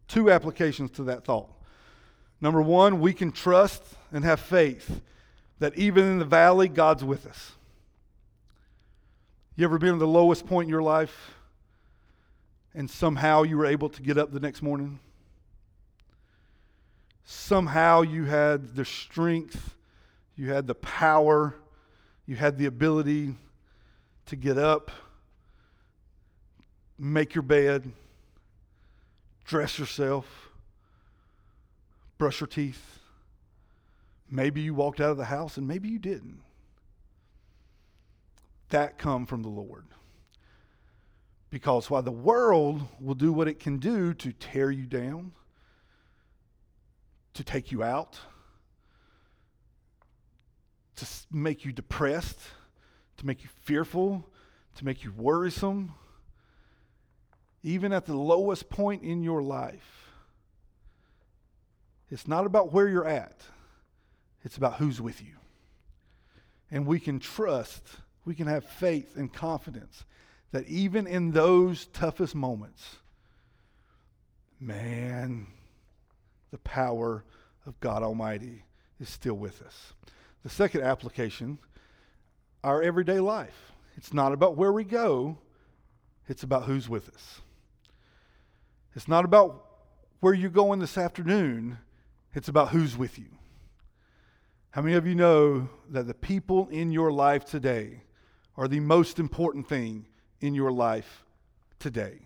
Two 0.07 0.31
applications 0.31 0.91
to 0.93 1.05
that 1.05 1.25
thought. 1.25 1.51
Number 2.41 2.63
one, 2.63 3.01
we 3.01 3.13
can 3.13 3.33
trust 3.33 3.83
and 4.13 4.25
have 4.25 4.41
faith 4.41 5.01
that 5.59 5.77
even 5.77 6.05
in 6.05 6.19
the 6.19 6.25
valley, 6.25 6.69
God's 6.69 7.05
with 7.05 7.27
us. 7.27 7.53
You 9.57 9.65
ever 9.65 9.79
been 9.79 9.95
at 9.95 9.99
the 9.99 10.07
lowest 10.07 10.47
point 10.47 10.67
in 10.67 10.71
your 10.71 10.83
life 10.83 11.33
and 12.75 12.89
somehow 12.89 13.43
you 13.43 13.59
were 13.59 13.67
able 13.67 13.89
to 13.89 14.03
get 14.03 14.17
up 14.17 14.33
the 14.33 14.39
next 14.39 14.63
morning? 14.63 15.01
Somehow 17.25 18.03
you 18.03 18.25
had 18.25 18.77
the 18.77 18.85
strength, 18.85 19.75
you 20.37 20.53
had 20.53 20.69
the 20.69 20.77
power, 20.77 21.57
you 22.25 22.37
had 22.37 22.57
the 22.57 22.67
ability 22.67 23.35
to 24.27 24.37
get 24.37 24.59
up, 24.59 24.93
make 26.99 27.35
your 27.35 27.43
bed, 27.43 27.91
dress 29.49 29.79
yourself, 29.79 30.51
brush 32.19 32.41
your 32.41 32.47
teeth. 32.47 33.01
Maybe 34.31 34.61
you 34.61 34.75
walked 34.75 35.01
out 35.01 35.11
of 35.11 35.17
the 35.17 35.25
house 35.25 35.57
and 35.57 35.67
maybe 35.67 35.89
you 35.89 35.99
didn't. 35.99 36.43
That 38.69 38.99
come 38.99 39.25
from 39.25 39.43
the 39.43 39.49
Lord. 39.49 39.87
Because 41.49 41.89
while 41.89 42.03
the 42.03 42.13
world 42.13 42.83
will 43.01 43.15
do 43.15 43.33
what 43.33 43.49
it 43.49 43.59
can 43.59 43.79
do 43.79 44.13
to 44.13 44.33
tear 44.33 44.71
you 44.71 44.85
down, 44.85 45.33
to 47.33 47.43
take 47.43 47.73
you 47.73 47.83
out, 47.83 48.19
to 50.97 51.07
make 51.33 51.65
you 51.65 51.73
depressed, 51.73 52.41
to 53.17 53.25
make 53.25 53.43
you 53.43 53.49
fearful, 53.63 54.29
to 54.75 54.85
make 54.85 55.05
you 55.05 55.13
worrisome, 55.13 55.95
even 57.69 57.93
at 57.93 58.07
the 58.07 58.17
lowest 58.17 58.71
point 58.71 59.03
in 59.03 59.23
your 59.23 59.43
life, 59.43 60.11
it's 62.11 62.27
not 62.27 62.47
about 62.47 62.73
where 62.73 62.89
you're 62.89 63.07
at, 63.07 63.43
it's 64.43 64.57
about 64.57 64.77
who's 64.77 65.03
with 65.03 65.21
you. 65.21 65.35
And 66.71 66.87
we 66.87 66.99
can 66.99 67.19
trust, 67.19 67.83
we 68.25 68.35
can 68.35 68.47
have 68.47 68.65
faith 68.65 69.17
and 69.17 69.31
confidence 69.31 70.07
that 70.51 70.67
even 70.67 71.07
in 71.07 71.33
those 71.33 71.87
toughest 71.89 72.35
moments, 72.35 72.97
man, 74.59 75.47
the 76.51 76.59
power 76.59 77.23
of 77.67 77.79
God 77.81 78.03
Almighty 78.03 78.65
is 78.99 79.11
still 79.11 79.35
with 79.35 79.61
us. 79.61 79.93
The 80.43 80.49
second 80.49 80.85
application, 80.85 81.59
our 82.65 82.83
everyday 82.83 83.21
life. 83.21 83.73
It's 83.99 84.15
not 84.15 84.33
about 84.33 84.57
where 84.57 84.73
we 84.73 84.85
go, 84.85 85.37
it's 86.29 86.45
about 86.45 86.65
who's 86.65 86.89
with 86.89 87.11
us. 87.11 87.43
It's 88.95 89.09
not 89.09 89.25
about 89.25 89.65
where 90.21 90.35
you're 90.35 90.51
going 90.51 90.81
this 90.81 90.99
afternoon, 90.99 91.79
it's 92.35 92.49
about 92.49 92.71
who's 92.71 92.97
with 92.97 93.19
you. 93.19 93.27
How 94.71 94.83
many 94.83 94.97
of 94.97 95.07
you 95.07 95.15
know 95.15 95.69
that 95.91 96.07
the 96.07 96.15
people 96.15 96.69
in 96.69 96.91
your 96.91 97.11
life 97.11 97.45
today 97.45 98.03
are 98.57 98.69
the 98.69 98.81
most 98.81 99.19
important 99.19 99.69
thing 99.69 100.07
in 100.41 100.55
your 100.55 100.71
life 100.71 101.25
today? 101.79 102.19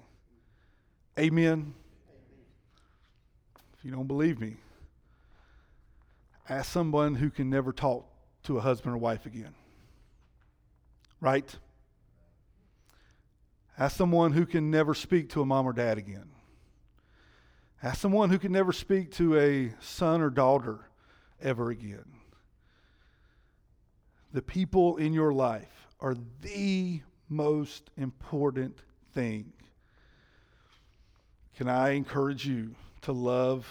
Amen. 1.18 1.74
If 3.78 3.84
you 3.84 3.90
don't 3.90 4.06
believe 4.06 4.40
me, 4.40 4.56
ask 6.48 6.70
someone 6.70 7.14
who 7.14 7.30
can 7.30 7.50
never 7.50 7.72
talk 7.72 8.06
to 8.44 8.58
a 8.58 8.60
husband 8.60 8.94
or 8.94 8.98
wife 8.98 9.26
again. 9.26 9.54
Right? 11.20 11.54
Ask 13.78 13.96
someone 13.96 14.32
who 14.32 14.46
can 14.46 14.70
never 14.70 14.94
speak 14.94 15.30
to 15.30 15.42
a 15.42 15.46
mom 15.46 15.66
or 15.66 15.72
dad 15.72 15.98
again. 15.98 16.31
Ask 17.82 18.00
someone 18.00 18.30
who 18.30 18.38
can 18.38 18.52
never 18.52 18.72
speak 18.72 19.10
to 19.12 19.36
a 19.38 19.74
son 19.80 20.20
or 20.20 20.30
daughter 20.30 20.88
ever 21.40 21.70
again. 21.70 22.04
The 24.32 24.42
people 24.42 24.96
in 24.98 25.12
your 25.12 25.32
life 25.32 25.88
are 26.00 26.14
the 26.42 27.00
most 27.28 27.90
important 27.96 28.78
thing. 29.14 29.52
Can 31.56 31.68
I 31.68 31.90
encourage 31.90 32.46
you 32.46 32.74
to 33.02 33.12
love, 33.12 33.66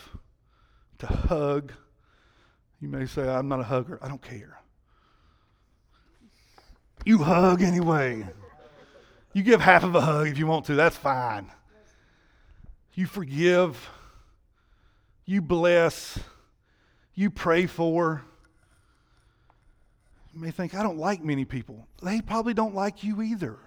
to 0.99 1.07
hug? 1.07 1.71
You 2.81 2.89
may 2.89 3.05
say, 3.05 3.27
I'm 3.29 3.47
not 3.47 3.61
a 3.61 3.63
hugger. 3.63 3.97
I 4.01 4.07
don't 4.07 4.21
care. 4.21 4.59
You 7.05 7.19
hug 7.19 7.61
anyway. 7.61 8.27
You 9.33 9.43
give 9.43 9.61
half 9.61 9.83
of 9.83 9.95
a 9.95 10.01
hug 10.01 10.27
if 10.27 10.37
you 10.37 10.47
want 10.47 10.65
to, 10.65 10.75
that's 10.75 10.97
fine. 10.97 11.49
You 12.93 13.05
forgive, 13.05 13.89
you 15.31 15.41
bless, 15.41 16.19
you 17.15 17.29
pray 17.29 17.65
for. 17.65 18.21
You 20.33 20.41
may 20.41 20.51
think, 20.51 20.75
I 20.75 20.83
don't 20.83 20.97
like 20.97 21.23
many 21.23 21.45
people. 21.45 21.87
They 22.03 22.19
probably 22.19 22.53
don't 22.53 22.75
like 22.75 23.01
you 23.01 23.21
either. 23.21 23.57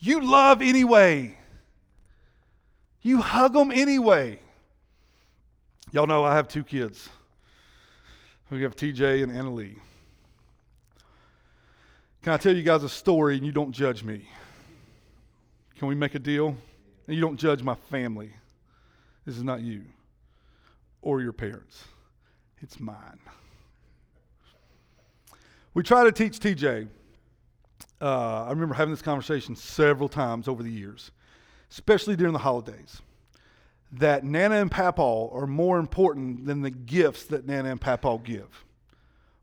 You 0.00 0.20
love 0.20 0.60
anyway. 0.60 1.38
You 3.00 3.20
hug 3.20 3.52
them 3.52 3.70
anyway. 3.70 4.40
Y'all 5.92 6.08
know 6.08 6.24
I 6.24 6.34
have 6.34 6.48
two 6.48 6.64
kids. 6.64 7.08
We 8.50 8.62
have 8.62 8.74
TJ 8.74 9.22
and 9.22 9.30
Anna 9.30 9.52
Lee. 9.52 9.76
Can 12.22 12.32
I 12.32 12.38
tell 12.38 12.56
you 12.56 12.64
guys 12.64 12.82
a 12.82 12.88
story 12.88 13.36
and 13.36 13.46
you 13.46 13.52
don't 13.52 13.70
judge 13.70 14.02
me? 14.02 14.28
Can 15.78 15.86
we 15.86 15.94
make 15.94 16.16
a 16.16 16.18
deal? 16.18 16.56
And 17.06 17.14
you 17.14 17.20
don't 17.20 17.36
judge 17.36 17.62
my 17.62 17.76
family. 17.88 18.32
This 19.24 19.36
is 19.36 19.44
not 19.44 19.60
you 19.60 19.84
or 21.02 21.20
your 21.20 21.32
parents, 21.32 21.84
it's 22.60 22.80
mine. 22.80 23.18
We 25.74 25.82
try 25.82 26.04
to 26.04 26.12
teach 26.12 26.38
TJ. 26.40 26.88
Uh, 28.00 28.44
I 28.44 28.50
remember 28.50 28.74
having 28.74 28.92
this 28.92 29.02
conversation 29.02 29.54
several 29.54 30.08
times 30.08 30.48
over 30.48 30.62
the 30.62 30.70
years, 30.70 31.10
especially 31.70 32.16
during 32.16 32.32
the 32.32 32.38
holidays, 32.38 33.00
that 33.92 34.24
Nana 34.24 34.56
and 34.56 34.70
Papaw 34.70 35.30
are 35.32 35.46
more 35.46 35.78
important 35.78 36.46
than 36.46 36.62
the 36.62 36.70
gifts 36.70 37.24
that 37.24 37.46
Nana 37.46 37.70
and 37.70 37.80
Papaw 37.80 38.18
give. 38.18 38.64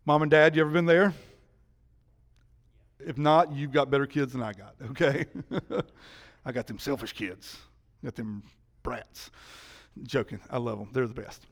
Mom 0.05 0.21
and 0.21 0.31
Dad, 0.31 0.55
you 0.55 0.61
ever 0.61 0.71
been 0.71 0.85
there? 0.85 1.13
If 2.99 3.17
not, 3.17 3.51
you've 3.51 3.71
got 3.71 3.89
better 3.89 4.05
kids 4.05 4.33
than 4.33 4.43
I 4.43 4.53
got, 4.53 4.75
okay? 4.91 5.25
I 6.45 6.51
got 6.51 6.67
them 6.67 6.79
selfish 6.79 7.13
kids, 7.13 7.57
got 8.03 8.15
them 8.15 8.43
brats. 8.83 9.31
Joking, 10.03 10.39
I 10.49 10.57
love 10.57 10.79
them, 10.79 10.89
they're 10.91 11.07
the 11.07 11.13
best. 11.13 11.45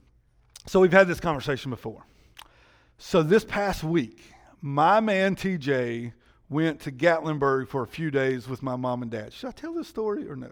So 0.68 0.80
we've 0.80 0.92
had 0.92 1.08
this 1.08 1.20
conversation 1.20 1.72
before. 1.72 2.06
So 2.98 3.24
this 3.24 3.44
past 3.44 3.84
week, 3.84 4.22
my 4.62 5.00
man 5.00 5.36
TJ 5.36 6.14
went 6.50 6.80
to 6.82 6.92
Gatlinburg 6.92 7.68
for 7.68 7.84
a 7.84 7.88
few 7.88 8.12
days 8.12 8.48
with 8.48 8.64
my 8.64 8.76
mom 8.76 9.02
and 9.02 9.12
dad. 9.12 9.34
Should 9.34 9.50
I 9.50 9.52
tell 9.52 9.74
this 9.74 9.88
story 9.88 10.30
or 10.30 10.36
no? 10.36 10.52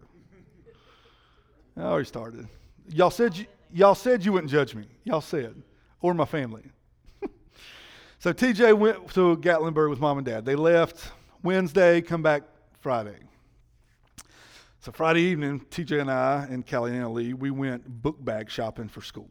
I 1.78 1.82
already 1.84 2.06
started. 2.06 2.48
Y'all 2.90 3.12
said 3.12 3.38
you, 3.38 3.46
y'all 3.72 3.96
said 3.96 4.26
you 4.26 4.34
wouldn't 4.34 4.52
judge 4.52 4.76
me. 4.76 4.86
Y'all 5.04 5.22
said, 5.22 5.56
or 6.02 6.14
my 6.14 6.26
family. 6.26 6.64
So 8.20 8.32
TJ 8.32 8.78
went 8.78 9.12
to 9.16 9.36
Gatlinburg 9.38 9.90
with 9.90 10.00
mom 10.00 10.20
and 10.20 10.26
dad. 10.28 10.46
They 10.46 10.54
left 10.54 11.12
Wednesday, 11.42 12.02
come 12.02 12.22
back 12.22 12.44
Friday. 12.80 13.18
So 14.84 14.92
Friday 14.92 15.22
evening, 15.22 15.60
TJ 15.70 16.02
and 16.02 16.10
I 16.10 16.48
and 16.50 16.66
Callie 16.66 16.98
and 16.98 17.14
Lee, 17.14 17.36
we 17.36 17.52
went 17.52 18.02
book 18.02 18.16
bag 18.26 18.50
shopping 18.50 18.88
for 18.88 19.04
school. 19.04 19.30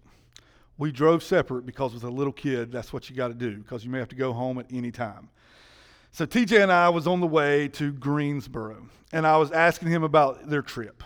We 0.78 0.92
drove 0.92 1.24
separate 1.24 1.66
because 1.66 1.92
with 1.92 2.04
a 2.04 2.08
little 2.08 2.32
kid, 2.32 2.70
that's 2.70 2.92
what 2.92 3.10
you 3.10 3.16
got 3.16 3.28
to 3.28 3.34
do 3.34 3.56
because 3.56 3.84
you 3.84 3.90
may 3.90 3.98
have 3.98 4.08
to 4.10 4.14
go 4.14 4.32
home 4.32 4.60
at 4.60 4.66
any 4.70 4.92
time. 4.92 5.28
So 6.12 6.24
TJ 6.24 6.62
and 6.62 6.70
I 6.70 6.88
was 6.88 7.08
on 7.08 7.18
the 7.18 7.26
way 7.26 7.66
to 7.66 7.90
Greensboro, 7.90 8.86
and 9.12 9.26
I 9.26 9.38
was 9.38 9.50
asking 9.50 9.88
him 9.88 10.04
about 10.04 10.48
their 10.48 10.62
trip. 10.62 11.02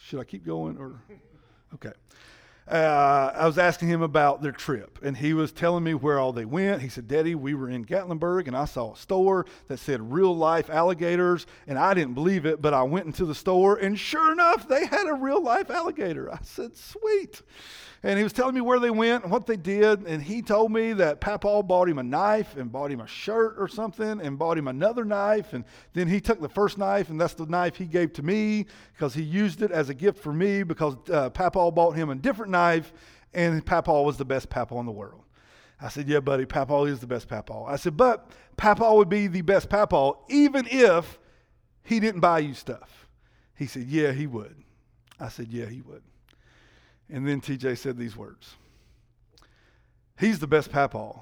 Should 0.00 0.18
I 0.18 0.24
keep 0.24 0.46
going 0.46 0.78
or? 0.78 1.02
Okay 1.74 1.92
uh, 2.66 3.30
I 3.34 3.46
was 3.46 3.58
asking 3.58 3.88
him 3.88 4.00
about 4.00 4.40
their 4.40 4.52
trip, 4.52 4.98
and 5.02 5.16
he 5.16 5.34
was 5.34 5.52
telling 5.52 5.84
me 5.84 5.92
where 5.92 6.18
all 6.18 6.32
they 6.32 6.46
went. 6.46 6.80
He 6.80 6.88
said, 6.88 7.06
Daddy, 7.06 7.34
we 7.34 7.54
were 7.54 7.68
in 7.68 7.84
Gatlinburg, 7.84 8.46
and 8.46 8.56
I 8.56 8.64
saw 8.64 8.94
a 8.94 8.96
store 8.96 9.44
that 9.68 9.78
said 9.78 10.12
real 10.12 10.34
life 10.34 10.70
alligators, 10.70 11.46
and 11.66 11.78
I 11.78 11.92
didn't 11.92 12.14
believe 12.14 12.46
it, 12.46 12.62
but 12.62 12.72
I 12.72 12.82
went 12.82 13.06
into 13.06 13.26
the 13.26 13.34
store, 13.34 13.76
and 13.76 13.98
sure 13.98 14.32
enough, 14.32 14.66
they 14.66 14.86
had 14.86 15.06
a 15.06 15.14
real 15.14 15.42
life 15.42 15.70
alligator. 15.70 16.32
I 16.32 16.38
said, 16.42 16.74
Sweet. 16.76 17.42
And 18.04 18.18
he 18.18 18.22
was 18.22 18.34
telling 18.34 18.54
me 18.54 18.60
where 18.60 18.78
they 18.78 18.90
went 18.90 19.22
and 19.24 19.32
what 19.32 19.46
they 19.46 19.56
did. 19.56 20.00
And 20.00 20.22
he 20.22 20.42
told 20.42 20.70
me 20.70 20.92
that 20.92 21.22
Papa 21.22 21.62
bought 21.62 21.88
him 21.88 21.98
a 21.98 22.02
knife 22.02 22.54
and 22.54 22.70
bought 22.70 22.90
him 22.90 23.00
a 23.00 23.06
shirt 23.06 23.54
or 23.56 23.66
something 23.66 24.20
and 24.20 24.38
bought 24.38 24.58
him 24.58 24.68
another 24.68 25.06
knife. 25.06 25.54
And 25.54 25.64
then 25.94 26.06
he 26.06 26.20
took 26.20 26.38
the 26.38 26.48
first 26.50 26.76
knife, 26.76 27.08
and 27.08 27.18
that's 27.18 27.32
the 27.32 27.46
knife 27.46 27.76
he 27.76 27.86
gave 27.86 28.12
to 28.12 28.22
me 28.22 28.66
because 28.92 29.14
he 29.14 29.22
used 29.22 29.62
it 29.62 29.70
as 29.70 29.88
a 29.88 29.94
gift 29.94 30.18
for 30.18 30.34
me 30.34 30.64
because 30.64 30.96
uh, 31.10 31.30
Papa 31.30 31.70
bought 31.70 31.92
him 31.92 32.10
a 32.10 32.14
different 32.14 32.52
knife, 32.52 32.92
and 33.32 33.64
Papa 33.64 34.02
was 34.02 34.18
the 34.18 34.24
best 34.26 34.50
Papa 34.50 34.76
in 34.76 34.84
the 34.84 34.92
world. 34.92 35.22
I 35.80 35.88
said, 35.88 36.06
Yeah, 36.06 36.20
buddy, 36.20 36.44
Papa 36.44 36.82
is 36.82 37.00
the 37.00 37.06
best 37.06 37.26
Papa. 37.26 37.64
I 37.66 37.76
said, 37.76 37.96
But 37.96 38.30
Papa 38.58 38.94
would 38.94 39.08
be 39.08 39.28
the 39.28 39.40
best 39.40 39.70
Papa 39.70 40.12
even 40.28 40.66
if 40.70 41.18
he 41.82 42.00
didn't 42.00 42.20
buy 42.20 42.40
you 42.40 42.52
stuff. 42.52 43.08
He 43.56 43.66
said, 43.66 43.84
Yeah, 43.84 44.12
he 44.12 44.26
would. 44.26 44.62
I 45.18 45.30
said, 45.30 45.48
Yeah, 45.48 45.66
he 45.66 45.80
would. 45.80 46.02
And 47.10 47.26
then 47.26 47.40
TJ 47.40 47.78
said 47.78 47.96
these 47.96 48.16
words 48.16 48.54
He's 50.18 50.38
the 50.38 50.46
best 50.46 50.70
papaw, 50.70 51.20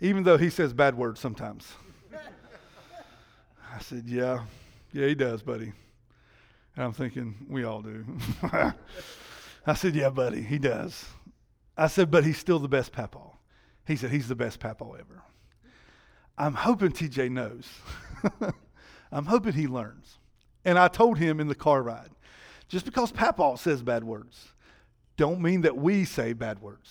even 0.00 0.22
though 0.22 0.38
he 0.38 0.50
says 0.50 0.72
bad 0.72 0.96
words 0.96 1.20
sometimes. 1.20 1.72
I 3.74 3.78
said, 3.80 4.04
Yeah, 4.06 4.44
yeah, 4.92 5.06
he 5.06 5.14
does, 5.14 5.42
buddy. 5.42 5.72
And 6.74 6.84
I'm 6.84 6.92
thinking, 6.92 7.34
we 7.48 7.64
all 7.64 7.82
do. 7.82 8.04
I 9.66 9.74
said, 9.74 9.94
Yeah, 9.94 10.10
buddy, 10.10 10.42
he 10.42 10.58
does. 10.58 11.04
I 11.76 11.86
said, 11.86 12.10
But 12.10 12.24
he's 12.24 12.38
still 12.38 12.58
the 12.58 12.68
best 12.68 12.92
papaw. 12.92 13.30
He 13.86 13.96
said, 13.96 14.10
He's 14.10 14.28
the 14.28 14.36
best 14.36 14.60
papaw 14.60 14.92
ever. 14.94 15.22
I'm 16.36 16.54
hoping 16.54 16.92
TJ 16.92 17.30
knows. 17.30 17.68
I'm 19.12 19.26
hoping 19.26 19.52
he 19.52 19.66
learns. 19.66 20.18
And 20.64 20.78
I 20.78 20.88
told 20.88 21.18
him 21.18 21.40
in 21.40 21.48
the 21.48 21.54
car 21.54 21.82
ride 21.82 22.10
just 22.68 22.86
because 22.86 23.12
papaw 23.12 23.56
says 23.56 23.82
bad 23.82 24.04
words 24.04 24.51
don't 25.22 25.40
mean 25.40 25.60
that 25.60 25.76
we 25.76 26.04
say 26.04 26.32
bad 26.32 26.60
words. 26.60 26.90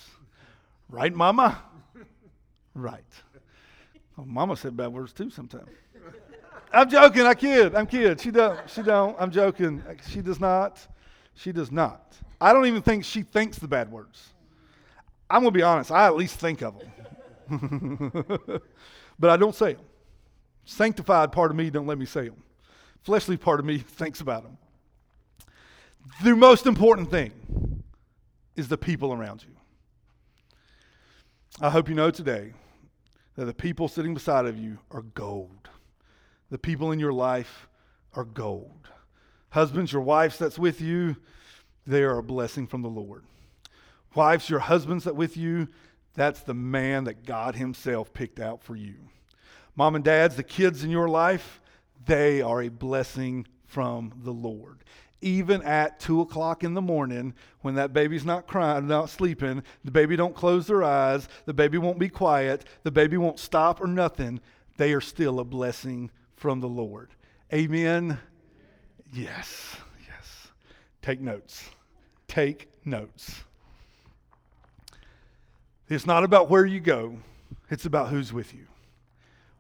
Right, 0.88 1.14
Mama? 1.14 1.62
Right. 2.74 3.04
Oh, 4.18 4.24
Mama 4.24 4.56
said 4.56 4.78
bad 4.78 4.94
words 4.94 5.12
too 5.12 5.30
sometimes. 5.30 5.68
I'm 6.72 6.90
joking. 6.90 7.24
I 7.24 7.34
kid. 7.34 7.76
I'm 7.76 7.86
kid. 7.86 8.22
She 8.22 8.32
don't. 8.32 8.58
She 8.70 8.82
don't. 8.82 9.18
I'm 9.20 9.30
joking. 9.30 9.84
She 10.08 10.22
does 10.22 10.40
not. 10.40 10.80
She 11.34 11.52
does 11.52 11.70
not. 11.70 12.16
I 12.40 12.54
don't 12.54 12.66
even 12.68 12.82
think 12.82 13.04
she 13.04 13.24
thinks 13.24 13.60
the 13.60 13.68
bad 13.68 13.92
words. 13.92 14.30
I'm 15.30 15.42
gonna 15.42 15.52
be 15.52 15.64
honest. 15.64 15.92
I 15.92 16.06
at 16.06 16.16
least 16.16 16.40
think 16.40 16.62
of 16.62 16.80
them, 17.50 18.14
but 19.20 19.30
I 19.30 19.36
don't 19.36 19.54
say 19.54 19.74
them. 19.74 19.84
Sanctified 20.64 21.34
part 21.34 21.52
of 21.52 21.58
me 21.58 21.70
don't 21.70 21.88
let 21.88 21.98
me 21.98 22.06
say 22.06 22.30
them. 22.30 22.42
Fleshly 23.04 23.36
part 23.36 23.60
of 23.60 23.66
me 23.66 23.78
thinks 24.00 24.22
about 24.22 24.44
them. 24.44 24.58
The 26.24 26.38
most 26.38 26.68
important 26.68 27.12
thing 27.12 27.34
is 28.62 28.68
the 28.68 28.78
people 28.78 29.12
around 29.12 29.44
you. 29.44 29.56
I 31.60 31.72
hope 31.72 31.90
you 31.90 31.96
know 31.96 32.12
today 32.12 32.54
that 33.36 33.46
the 33.46 33.56
people 33.56 33.88
sitting 33.88 34.14
beside 34.14 34.46
of 34.46 34.56
you 34.56 34.78
are 34.92 35.02
gold. 35.02 35.68
The 36.52 36.60
people 36.60 36.92
in 36.92 37.00
your 37.00 37.12
life 37.12 37.68
are 38.14 38.24
gold. 38.24 38.88
Husbands, 39.50 39.92
your 39.92 40.04
wives 40.04 40.38
that's 40.38 40.60
with 40.60 40.80
you, 40.80 41.18
they 41.88 42.04
are 42.04 42.20
a 42.20 42.24
blessing 42.24 42.68
from 42.68 42.84
the 42.84 42.88
Lord. 42.88 43.24
Wives, 44.14 44.48
your 44.48 44.60
husbands 44.60 45.06
that 45.06 45.16
with 45.16 45.36
you, 45.36 45.68
that's 46.14 46.42
the 46.42 46.54
man 46.54 47.06
that 47.06 47.26
God 47.26 47.56
Himself 47.56 48.14
picked 48.14 48.40
out 48.40 48.62
for 48.62 48.76
you. 48.76 48.94
Mom 49.76 49.96
and 49.96 50.04
dads, 50.04 50.36
the 50.36 50.44
kids 50.44 50.84
in 50.84 50.92
your 50.92 51.10
life, 51.10 51.62
they 52.06 52.44
are 52.44 52.62
a 52.62 52.70
blessing 52.70 53.48
from 53.66 54.14
the 54.24 54.34
Lord. 54.34 54.84
Even 55.22 55.62
at 55.62 56.00
two 56.00 56.22
o'clock 56.22 56.64
in 56.64 56.74
the 56.74 56.82
morning, 56.82 57.34
when 57.62 57.76
that 57.76 57.94
baby's 57.94 58.26
not 58.26 58.48
crying, 58.48 58.88
not 58.88 59.10
sleeping, 59.10 59.64
the 59.84 59.92
baby 59.92 60.16
don't 60.16 60.36
close 60.36 60.66
their 60.68 60.84
eyes, 60.84 61.28
the 61.46 61.54
baby 61.54 61.78
won't 61.78 62.00
be 62.00 62.10
quiet, 62.10 62.66
the 62.84 62.92
baby 62.92 63.18
won't 63.18 63.40
stop 63.40 63.80
or 63.82 63.88
nothing, 63.88 64.40
they 64.78 64.94
are 64.94 65.02
still 65.02 65.40
a 65.40 65.46
blessing 65.46 66.10
from 66.36 66.60
the 66.60 66.68
Lord. 66.68 67.10
Amen. 67.54 68.18
Yes, 69.14 69.78
yes. 70.08 70.48
Take 71.02 71.22
notes. 71.22 71.70
Take 72.28 72.70
notes. 72.84 73.44
It's 75.88 76.08
not 76.08 76.24
about 76.24 76.50
where 76.50 76.66
you 76.66 76.80
go, 76.80 77.18
it's 77.70 77.86
about 77.86 78.10
who's 78.10 78.32
with 78.32 78.54
you. 78.54 78.66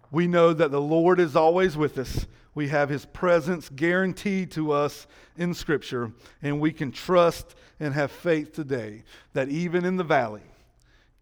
We 0.10 0.28
know 0.28 0.54
that 0.54 0.71
the 0.71 0.82
Lord 0.82 1.19
is 1.19 1.36
always 1.36 1.78
with 1.78 1.97
us. 1.97 2.26
We 2.53 2.67
have 2.67 2.89
his 2.89 3.05
presence 3.05 3.69
guaranteed 3.69 4.51
to 4.51 4.71
us 4.71 5.07
in 5.37 5.53
Scripture, 5.53 6.11
and 6.41 6.59
we 6.59 6.71
can 6.73 6.91
trust 6.91 7.55
and 7.79 7.93
have 7.93 8.11
faith 8.11 8.51
today 8.51 9.03
that 9.33 9.49
even 9.49 9.85
in 9.85 9.95
the 9.95 10.03
valley, 10.03 10.41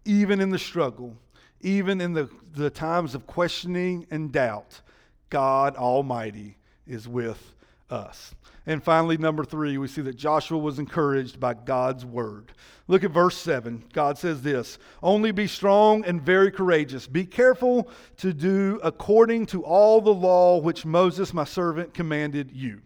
even 0.04 0.40
in 0.40 0.50
the 0.50 0.58
struggle, 0.58 1.16
even 1.60 2.00
in 2.00 2.12
the, 2.12 2.28
the 2.54 2.70
times 2.70 3.14
of 3.14 3.26
questioning 3.26 4.06
and 4.10 4.32
doubt, 4.32 4.80
God 5.28 5.76
Almighty 5.76 6.56
is 6.86 7.06
with 7.06 7.54
us. 7.88 8.34
And 8.66 8.82
finally, 8.82 9.16
number 9.16 9.44
three, 9.44 9.78
we 9.78 9.88
see 9.88 10.02
that 10.02 10.16
Joshua 10.16 10.58
was 10.58 10.78
encouraged 10.78 11.40
by 11.40 11.54
God's 11.54 12.04
word. 12.04 12.52
Look 12.88 13.04
at 13.04 13.10
verse 13.10 13.36
7. 13.38 13.84
God 13.92 14.18
says 14.18 14.42
this 14.42 14.78
Only 15.02 15.32
be 15.32 15.46
strong 15.46 16.04
and 16.04 16.20
very 16.20 16.50
courageous. 16.50 17.06
Be 17.06 17.24
careful 17.24 17.88
to 18.18 18.32
do 18.32 18.80
according 18.82 19.46
to 19.46 19.64
all 19.64 20.00
the 20.00 20.12
law 20.12 20.58
which 20.58 20.84
Moses, 20.84 21.32
my 21.32 21.44
servant, 21.44 21.94
commanded 21.94 22.50
you. 22.52 22.82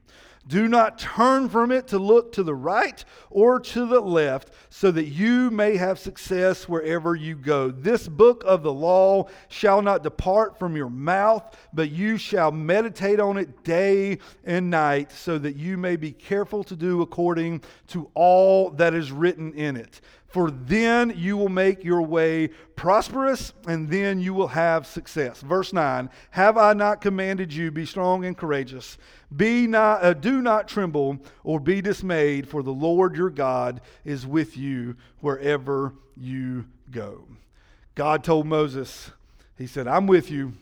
Do 0.47 0.69
not 0.69 0.99
turn 0.99 1.49
from 1.49 1.73
it 1.73 1.89
to 1.89 1.99
look 1.99 2.33
to 2.33 2.43
the 2.43 2.55
right 2.55 3.03
or 3.31 3.59
to 3.59 3.87
the 3.87 4.01
left, 4.01 4.51
so 4.69 4.91
that 4.91 5.07
you 5.07 5.51
may 5.51 5.77
have 5.77 5.99
success 5.99 6.69
wherever 6.69 7.15
you 7.15 7.35
go. 7.35 7.71
This 7.71 8.07
book 8.07 8.45
of 8.47 8.63
the 8.63 8.73
law 8.73 9.29
shall 9.49 9.81
not 9.81 10.03
depart 10.03 10.59
from 10.59 10.77
your 10.77 10.91
mouth, 10.91 11.57
but 11.73 11.91
you 11.91 12.19
shall 12.19 12.53
meditate 12.53 13.21
on 13.21 13.39
it 13.39 13.65
day 13.65 14.19
and 14.45 14.69
night, 14.69 15.13
so 15.13 15.39
that 15.39 15.57
you 15.57 15.79
may 15.79 15.97
be 15.97 16.13
careful 16.13 16.63
to 16.65 16.77
do 16.77 17.01
according 17.01 17.63
to 17.89 18.11
all 18.15 18.71
that 18.71 18.93
is 18.93 19.11
written 19.11 19.55
in 19.55 19.77
it 19.77 20.01
for 20.35 20.51
then 20.51 21.15
you 21.17 21.37
will 21.37 21.49
make 21.49 21.85
your 21.85 22.03
way 22.03 22.49
prosperous, 22.75 23.53
and 23.69 23.89
then 23.89 24.19
you 24.19 24.35
will 24.35 24.49
have 24.49 24.85
success. 24.85 25.41
Verse 25.41 25.73
9 25.73 26.11
Have 26.31 26.59
I 26.59 26.73
not 26.73 27.01
commanded 27.01 27.53
you, 27.53 27.71
be 27.71 27.87
strong 27.87 28.25
and 28.25 28.37
courageous? 28.37 28.99
Be 29.37 29.69
not, 29.69 30.03
uh, 30.03 30.13
do 30.13 30.43
not 30.43 30.67
tremble 30.67 31.21
or 31.45 31.61
be 31.61 31.81
dismayed, 31.81 32.49
for 32.49 32.65
the 32.65 32.73
Lord 32.73 33.15
your 33.15 33.31
God 33.31 33.81
is 34.05 34.27
with 34.27 34.57
you 34.57 34.97
wherever 35.21 35.95
you 36.17 36.65
go. 36.91 37.29
God 37.95 38.25
told 38.25 38.45
Moses, 38.45 39.13
He 39.57 39.69
said, 39.69 39.87
I'm 39.87 40.09
with 40.09 40.33
you. 40.33 40.55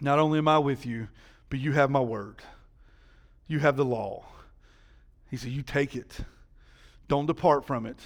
Not 0.00 0.18
only 0.18 0.38
am 0.38 0.48
I 0.48 0.58
with 0.58 0.84
you, 0.84 1.06
but 1.50 1.60
you 1.60 1.70
have 1.70 1.88
my 1.88 2.00
word, 2.00 2.42
you 3.46 3.60
have 3.60 3.76
the 3.76 3.84
law. 3.84 4.24
He 5.30 5.36
said, 5.36 5.52
You 5.52 5.62
take 5.62 5.94
it, 5.94 6.18
don't 7.06 7.26
depart 7.26 7.64
from 7.64 7.86
it. 7.86 7.98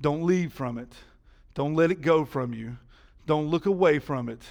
Don't 0.00 0.24
leave 0.24 0.52
from 0.52 0.78
it. 0.78 0.92
Don't 1.54 1.74
let 1.74 1.90
it 1.90 2.00
go 2.00 2.24
from 2.24 2.54
you. 2.54 2.78
Don't 3.26 3.48
look 3.48 3.66
away 3.66 3.98
from 3.98 4.28
it. 4.28 4.42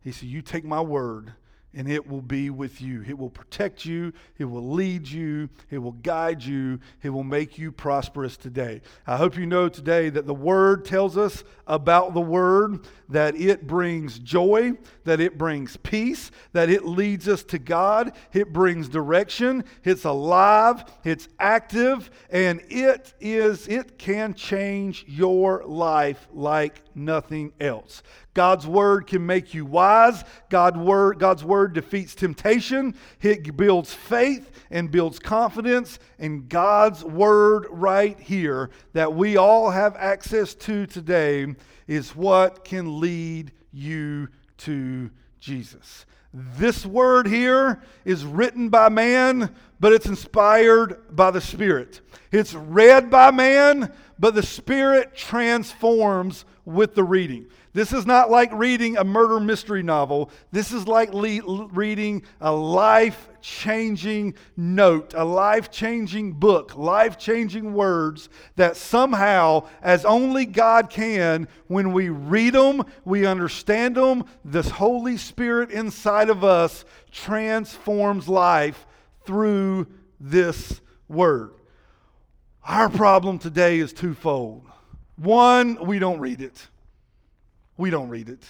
He 0.00 0.12
said, 0.12 0.28
You 0.28 0.42
take 0.42 0.64
my 0.64 0.80
word 0.80 1.34
and 1.76 1.90
it 1.90 2.08
will 2.08 2.22
be 2.22 2.50
with 2.50 2.80
you. 2.80 3.04
It 3.06 3.18
will 3.18 3.30
protect 3.30 3.84
you, 3.84 4.12
it 4.38 4.44
will 4.44 4.70
lead 4.70 5.08
you, 5.08 5.48
it 5.70 5.78
will 5.78 5.92
guide 5.92 6.42
you, 6.42 6.78
it 7.02 7.10
will 7.10 7.24
make 7.24 7.58
you 7.58 7.72
prosperous 7.72 8.36
today. 8.36 8.80
I 9.06 9.16
hope 9.16 9.36
you 9.36 9.46
know 9.46 9.68
today 9.68 10.10
that 10.10 10.26
the 10.26 10.34
Word 10.34 10.84
tells 10.84 11.16
us 11.16 11.44
about 11.66 12.14
the 12.14 12.20
Word 12.20 12.86
that 13.08 13.36
it 13.36 13.66
brings 13.66 14.18
joy, 14.18 14.72
that 15.04 15.20
it 15.20 15.36
brings 15.36 15.76
peace, 15.78 16.30
that 16.52 16.70
it 16.70 16.84
leads 16.84 17.28
us 17.28 17.42
to 17.44 17.58
God, 17.58 18.12
it 18.32 18.52
brings 18.52 18.88
direction, 18.88 19.64
it's 19.82 20.04
alive, 20.04 20.84
it's 21.04 21.28
active, 21.38 22.10
and 22.30 22.62
it 22.68 23.14
is 23.20 23.68
it 23.68 23.98
can 23.98 24.34
change 24.34 25.04
your 25.06 25.64
life 25.64 26.28
like 26.32 26.80
nothing 26.94 27.52
else. 27.60 28.02
God's 28.34 28.66
word 28.66 29.06
can 29.06 29.24
make 29.24 29.54
you 29.54 29.64
wise. 29.64 30.24
God 30.50 30.76
word, 30.76 31.20
God's 31.20 31.44
word 31.44 31.72
defeats 31.72 32.14
temptation. 32.14 32.94
It 33.22 33.56
builds 33.56 33.94
faith 33.94 34.50
and 34.70 34.90
builds 34.90 35.20
confidence. 35.20 36.00
And 36.18 36.48
God's 36.48 37.04
word 37.04 37.66
right 37.70 38.18
here 38.18 38.70
that 38.92 39.14
we 39.14 39.36
all 39.36 39.70
have 39.70 39.96
access 39.96 40.54
to 40.56 40.86
today 40.86 41.54
is 41.86 42.14
what 42.16 42.64
can 42.64 43.00
lead 43.00 43.52
you 43.72 44.28
to 44.58 45.10
Jesus. 45.38 46.04
This 46.32 46.84
word 46.84 47.28
here 47.28 47.80
is 48.04 48.24
written 48.24 48.68
by 48.68 48.88
man, 48.88 49.54
but 49.78 49.92
it's 49.92 50.06
inspired 50.06 51.14
by 51.14 51.30
the 51.30 51.40
Spirit. 51.40 52.00
It's 52.32 52.54
read 52.54 53.08
by 53.08 53.30
man, 53.30 53.92
but 54.18 54.34
the 54.34 54.42
Spirit 54.42 55.14
transforms 55.14 56.44
with 56.64 56.94
the 56.94 57.04
reading. 57.04 57.46
This 57.72 57.92
is 57.92 58.06
not 58.06 58.30
like 58.30 58.52
reading 58.52 58.96
a 58.96 59.04
murder 59.04 59.40
mystery 59.40 59.82
novel. 59.82 60.30
This 60.52 60.72
is 60.72 60.86
like 60.86 61.12
le- 61.12 61.66
reading 61.72 62.22
a 62.40 62.52
life 62.52 63.28
changing 63.40 64.34
note, 64.56 65.12
a 65.14 65.24
life 65.24 65.70
changing 65.70 66.32
book, 66.32 66.76
life 66.76 67.18
changing 67.18 67.74
words 67.74 68.28
that 68.56 68.76
somehow, 68.76 69.66
as 69.82 70.04
only 70.04 70.46
God 70.46 70.88
can, 70.88 71.48
when 71.66 71.92
we 71.92 72.08
read 72.08 72.54
them, 72.54 72.84
we 73.04 73.26
understand 73.26 73.96
them, 73.96 74.24
this 74.44 74.70
Holy 74.70 75.16
Spirit 75.16 75.70
inside 75.70 76.30
of 76.30 76.44
us 76.44 76.84
transforms 77.10 78.28
life 78.28 78.86
through 79.24 79.86
this 80.20 80.80
word. 81.08 81.52
Our 82.62 82.88
problem 82.88 83.38
today 83.38 83.78
is 83.78 83.92
twofold. 83.92 84.70
One, 85.16 85.86
we 85.86 85.98
don't 85.98 86.18
read 86.20 86.40
it. 86.40 86.66
We 87.76 87.90
don't 87.90 88.08
read 88.08 88.28
it. 88.28 88.44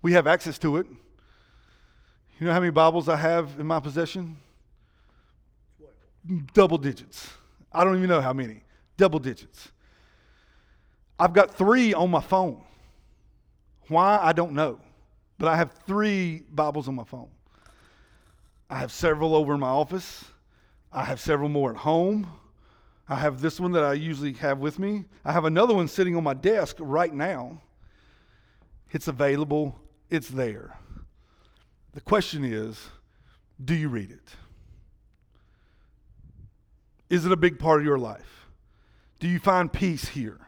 We 0.00 0.12
have 0.12 0.26
access 0.26 0.58
to 0.58 0.78
it. 0.78 0.86
You 2.38 2.46
know 2.46 2.52
how 2.52 2.60
many 2.60 2.70
Bibles 2.70 3.08
I 3.08 3.16
have 3.16 3.50
in 3.58 3.66
my 3.66 3.78
possession? 3.78 4.36
Double 6.52 6.78
digits. 6.78 7.30
I 7.72 7.84
don't 7.84 7.96
even 7.96 8.08
know 8.08 8.20
how 8.20 8.32
many. 8.32 8.62
Double 8.96 9.18
digits. 9.18 9.70
I've 11.18 11.32
got 11.32 11.54
three 11.54 11.94
on 11.94 12.10
my 12.10 12.20
phone. 12.20 12.62
Why? 13.88 14.18
I 14.20 14.32
don't 14.32 14.52
know. 14.52 14.80
But 15.38 15.48
I 15.48 15.56
have 15.56 15.72
three 15.86 16.42
Bibles 16.52 16.88
on 16.88 16.94
my 16.94 17.04
phone. 17.04 17.28
I 18.68 18.78
have 18.78 18.90
several 18.90 19.34
over 19.34 19.54
in 19.54 19.60
my 19.60 19.68
office. 19.68 20.24
I 20.92 21.04
have 21.04 21.20
several 21.20 21.48
more 21.48 21.70
at 21.70 21.76
home. 21.76 22.26
I 23.12 23.16
have 23.16 23.42
this 23.42 23.60
one 23.60 23.72
that 23.72 23.84
I 23.84 23.92
usually 23.92 24.32
have 24.34 24.60
with 24.60 24.78
me. 24.78 25.04
I 25.22 25.32
have 25.32 25.44
another 25.44 25.74
one 25.74 25.86
sitting 25.86 26.16
on 26.16 26.24
my 26.24 26.32
desk 26.32 26.76
right 26.80 27.12
now. 27.12 27.60
It's 28.90 29.06
available, 29.06 29.78
it's 30.08 30.28
there. 30.28 30.78
The 31.92 32.00
question 32.00 32.42
is 32.42 32.88
do 33.62 33.74
you 33.74 33.90
read 33.90 34.10
it? 34.10 34.28
Is 37.10 37.26
it 37.26 37.32
a 37.32 37.36
big 37.36 37.58
part 37.58 37.80
of 37.80 37.86
your 37.86 37.98
life? 37.98 38.46
Do 39.18 39.28
you 39.28 39.38
find 39.38 39.70
peace 39.70 40.08
here? 40.08 40.40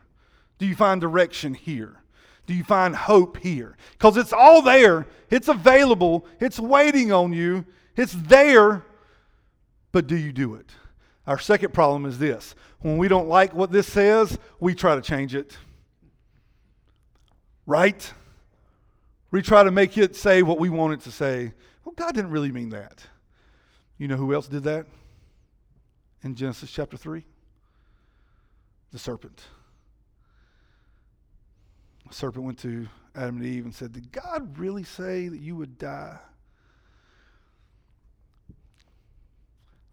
Do 0.57 0.65
you 0.65 0.75
find 0.75 1.03
direction 1.03 1.53
here? 1.53 2.03
Do 2.47 2.55
you 2.55 2.65
find 2.65 2.97
hope 2.97 3.37
here? 3.37 3.77
Because 3.93 4.17
it's 4.17 4.33
all 4.33 4.63
there, 4.63 5.07
it's 5.29 5.49
available, 5.49 6.25
it's 6.41 6.59
waiting 6.59 7.13
on 7.13 7.35
you, 7.35 7.67
it's 7.95 8.15
there, 8.15 8.87
but 9.93 10.07
do 10.07 10.17
you 10.17 10.33
do 10.33 10.55
it? 10.55 10.71
Our 11.27 11.39
second 11.39 11.73
problem 11.73 12.05
is 12.05 12.19
this 12.19 12.55
when 12.81 12.99
we 12.99 13.09
don't 13.09 13.29
like 13.29 13.55
what 13.55 13.73
this 13.73 13.91
says, 13.91 14.39
we 14.61 14.75
try 14.75 14.95
to 14.95 15.01
change 15.01 15.35
it. 15.35 15.57
Right? 17.67 18.13
We 19.31 19.41
try 19.41 19.65
to 19.65 19.71
make 19.71 19.97
it 19.97 20.15
say 20.15 20.43
what 20.43 20.59
we 20.59 20.69
want 20.69 20.93
it 20.93 21.01
to 21.03 21.11
say. 21.11 21.55
Well, 21.85 21.95
God 21.97 22.15
didn't 22.15 22.31
really 22.31 22.53
mean 22.53 22.69
that. 22.71 23.07
You 23.97 24.07
know 24.07 24.17
who 24.17 24.35
else 24.35 24.49
did 24.49 24.65
that? 24.65 24.87
In 26.23 26.35
Genesis 26.35 26.71
chapter 26.71 26.97
3? 26.97 27.25
The 28.93 28.99
serpent. 28.99 29.43
The 32.09 32.15
serpent 32.15 32.45
went 32.45 32.59
to 32.61 32.87
Adam 33.15 33.37
and 33.37 33.47
Eve 33.47 33.65
and 33.65 33.75
said, 33.75 33.93
Did 33.93 34.13
God 34.13 34.59
really 34.59 34.85
say 34.85 35.29
that 35.29 35.41
you 35.41 35.57
would 35.57 35.79
die? 35.79 36.19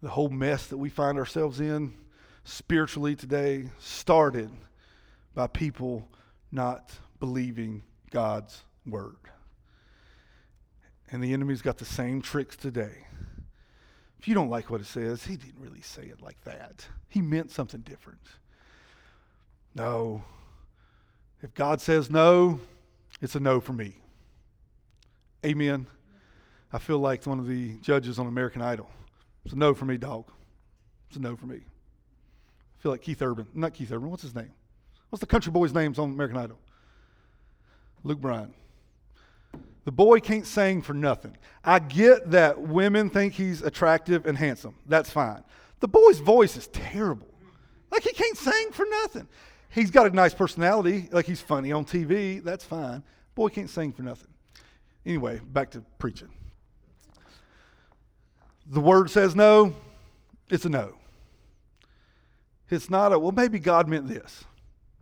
The 0.02 0.10
whole 0.10 0.28
mess 0.28 0.66
that 0.66 0.78
we 0.78 0.88
find 0.88 1.16
ourselves 1.16 1.60
in 1.60 1.94
spiritually 2.44 3.14
today 3.14 3.70
started 3.78 4.50
by 5.34 5.46
people 5.46 6.08
not 6.50 6.92
believing 7.20 7.82
God's 8.10 8.64
word. 8.84 9.16
And 11.10 11.22
the 11.22 11.32
enemy's 11.32 11.62
got 11.62 11.78
the 11.78 11.84
same 11.84 12.20
tricks 12.20 12.56
today. 12.56 13.06
if 14.18 14.26
you 14.26 14.34
don't 14.34 14.50
like 14.50 14.70
what 14.70 14.80
it 14.80 14.86
says, 14.86 15.24
he 15.24 15.36
didn't 15.36 15.60
really 15.60 15.82
say 15.82 16.02
it 16.02 16.20
like 16.20 16.40
that. 16.44 16.86
He 17.08 17.20
meant 17.20 17.50
something 17.50 17.80
different. 17.80 18.20
No. 19.74 20.24
If 21.42 21.54
God 21.54 21.80
says 21.80 22.10
no, 22.10 22.60
it's 23.20 23.34
a 23.34 23.40
no 23.40 23.60
for 23.60 23.72
me. 23.72 23.96
Amen. 25.44 25.86
I 26.72 26.78
feel 26.78 26.98
like 26.98 27.26
one 27.26 27.38
of 27.38 27.46
the 27.46 27.78
judges 27.78 28.18
on 28.18 28.26
American 28.26 28.62
Idol. 28.62 28.88
It's 29.44 29.54
a 29.54 29.58
no 29.58 29.74
for 29.74 29.84
me, 29.84 29.96
dog. 29.96 30.30
It's 31.08 31.16
a 31.16 31.20
no 31.20 31.36
for 31.36 31.46
me. 31.46 31.56
I 31.56 32.82
feel 32.82 32.92
like 32.92 33.02
Keith 33.02 33.22
Urban. 33.22 33.46
Not 33.54 33.74
Keith 33.74 33.92
Urban. 33.92 34.10
What's 34.10 34.22
his 34.22 34.34
name? 34.34 34.52
What's 35.10 35.20
the 35.20 35.26
country 35.26 35.52
boy's 35.52 35.74
names 35.74 35.98
on 35.98 36.10
American 36.10 36.38
Idol? 36.38 36.58
Luke 38.04 38.20
Bryan. 38.20 38.54
The 39.84 39.92
boy 39.92 40.20
can't 40.20 40.46
sing 40.46 40.80
for 40.80 40.94
nothing. 40.94 41.36
I 41.64 41.80
get 41.80 42.30
that 42.30 42.60
women 42.60 43.10
think 43.10 43.34
he's 43.34 43.62
attractive 43.62 44.26
and 44.26 44.38
handsome. 44.38 44.76
That's 44.86 45.10
fine. 45.10 45.42
The 45.80 45.88
boy's 45.88 46.20
voice 46.20 46.56
is 46.56 46.68
terrible. 46.68 47.28
Like 47.90 48.04
he 48.04 48.12
can't 48.12 48.38
sing 48.38 48.70
for 48.70 48.86
nothing. 48.88 49.28
He's 49.68 49.90
got 49.90 50.06
a 50.06 50.10
nice 50.10 50.34
personality, 50.34 51.08
like 51.10 51.26
he's 51.26 51.40
funny 51.40 51.72
on 51.72 51.84
TV. 51.84 52.42
That's 52.42 52.64
fine. 52.64 53.02
Boy 53.34 53.48
can't 53.48 53.70
sing 53.70 53.92
for 53.92 54.02
nothing. 54.02 54.28
Anyway, 55.04 55.40
back 55.52 55.70
to 55.72 55.80
preaching. 55.98 56.28
The 58.66 58.80
word 58.80 59.10
says 59.10 59.34
no, 59.34 59.74
it's 60.48 60.64
a 60.64 60.68
no. 60.68 60.94
It's 62.70 62.88
not 62.88 63.12
a, 63.12 63.18
well, 63.18 63.32
maybe 63.32 63.58
God 63.58 63.88
meant 63.88 64.08
this. 64.08 64.44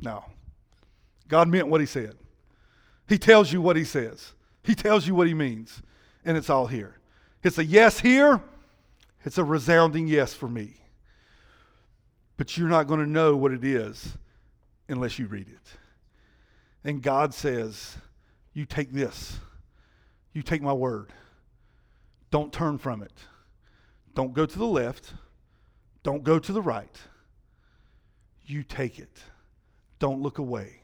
No. 0.00 0.24
God 1.28 1.48
meant 1.48 1.68
what 1.68 1.80
he 1.80 1.86
said. 1.86 2.16
He 3.08 3.18
tells 3.18 3.52
you 3.52 3.62
what 3.62 3.76
he 3.76 3.84
says. 3.84 4.32
He 4.62 4.74
tells 4.74 5.06
you 5.06 5.14
what 5.14 5.26
he 5.26 5.34
means, 5.34 5.82
and 6.24 6.36
it's 6.36 6.50
all 6.50 6.66
here. 6.66 6.96
It's 7.42 7.58
a 7.58 7.64
yes 7.64 8.00
here, 8.00 8.42
it's 9.24 9.38
a 9.38 9.44
resounding 9.44 10.08
yes 10.08 10.34
for 10.34 10.48
me. 10.48 10.74
But 12.36 12.56
you're 12.56 12.68
not 12.68 12.86
going 12.86 13.00
to 13.00 13.10
know 13.10 13.36
what 13.36 13.52
it 13.52 13.64
is 13.64 14.16
unless 14.88 15.18
you 15.18 15.26
read 15.26 15.48
it. 15.48 15.78
And 16.84 17.02
God 17.02 17.34
says, 17.34 17.96
You 18.52 18.64
take 18.64 18.92
this, 18.92 19.38
you 20.32 20.42
take 20.42 20.62
my 20.62 20.72
word. 20.72 21.12
Don't 22.30 22.52
turn 22.52 22.78
from 22.78 23.02
it. 23.02 23.12
Don't 24.14 24.32
go 24.32 24.46
to 24.46 24.58
the 24.58 24.66
left. 24.66 25.14
Don't 26.02 26.24
go 26.24 26.38
to 26.38 26.52
the 26.52 26.62
right. 26.62 26.96
You 28.46 28.62
take 28.62 28.98
it. 28.98 29.18
Don't 29.98 30.20
look 30.20 30.38
away. 30.38 30.80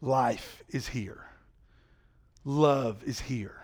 Life 0.00 0.62
is 0.68 0.88
here. 0.88 1.26
Love 2.44 3.02
is 3.04 3.20
here. 3.20 3.62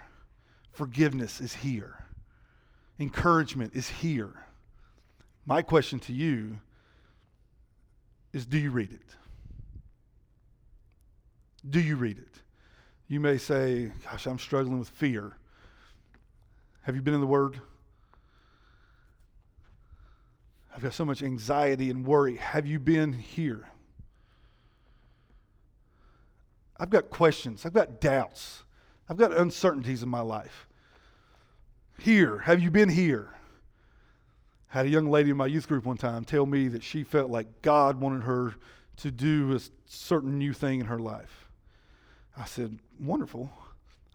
Forgiveness 0.72 1.40
is 1.40 1.54
here. 1.54 2.04
Encouragement 3.00 3.74
is 3.74 3.88
here. 3.88 4.46
My 5.46 5.62
question 5.62 5.98
to 6.00 6.12
you 6.12 6.58
is 8.32 8.44
do 8.44 8.58
you 8.58 8.70
read 8.70 8.92
it? 8.92 9.16
Do 11.68 11.80
you 11.80 11.96
read 11.96 12.18
it? 12.18 12.40
You 13.08 13.20
may 13.20 13.38
say, 13.38 13.90
Gosh, 14.04 14.26
I'm 14.26 14.38
struggling 14.38 14.78
with 14.78 14.88
fear. 14.88 15.36
Have 16.82 16.94
you 16.94 17.02
been 17.02 17.14
in 17.14 17.20
the 17.20 17.26
Word? 17.26 17.60
I've 20.78 20.84
got 20.84 20.94
so 20.94 21.04
much 21.04 21.24
anxiety 21.24 21.90
and 21.90 22.06
worry. 22.06 22.36
Have 22.36 22.64
you 22.64 22.78
been 22.78 23.12
here? 23.12 23.66
I've 26.76 26.88
got 26.88 27.10
questions. 27.10 27.66
I've 27.66 27.72
got 27.72 28.00
doubts. 28.00 28.62
I've 29.08 29.16
got 29.16 29.36
uncertainties 29.36 30.04
in 30.04 30.08
my 30.08 30.20
life. 30.20 30.68
Here, 31.98 32.38
have 32.38 32.62
you 32.62 32.70
been 32.70 32.90
here? 32.90 33.34
Had 34.68 34.86
a 34.86 34.88
young 34.88 35.10
lady 35.10 35.30
in 35.30 35.36
my 35.36 35.46
youth 35.46 35.66
group 35.66 35.84
one 35.84 35.96
time 35.96 36.24
tell 36.24 36.46
me 36.46 36.68
that 36.68 36.84
she 36.84 37.02
felt 37.02 37.28
like 37.28 37.60
God 37.60 38.00
wanted 38.00 38.22
her 38.22 38.54
to 38.98 39.10
do 39.10 39.56
a 39.56 39.60
certain 39.86 40.38
new 40.38 40.52
thing 40.52 40.78
in 40.78 40.86
her 40.86 41.00
life. 41.00 41.48
I 42.36 42.44
said, 42.44 42.78
Wonderful. 43.00 43.50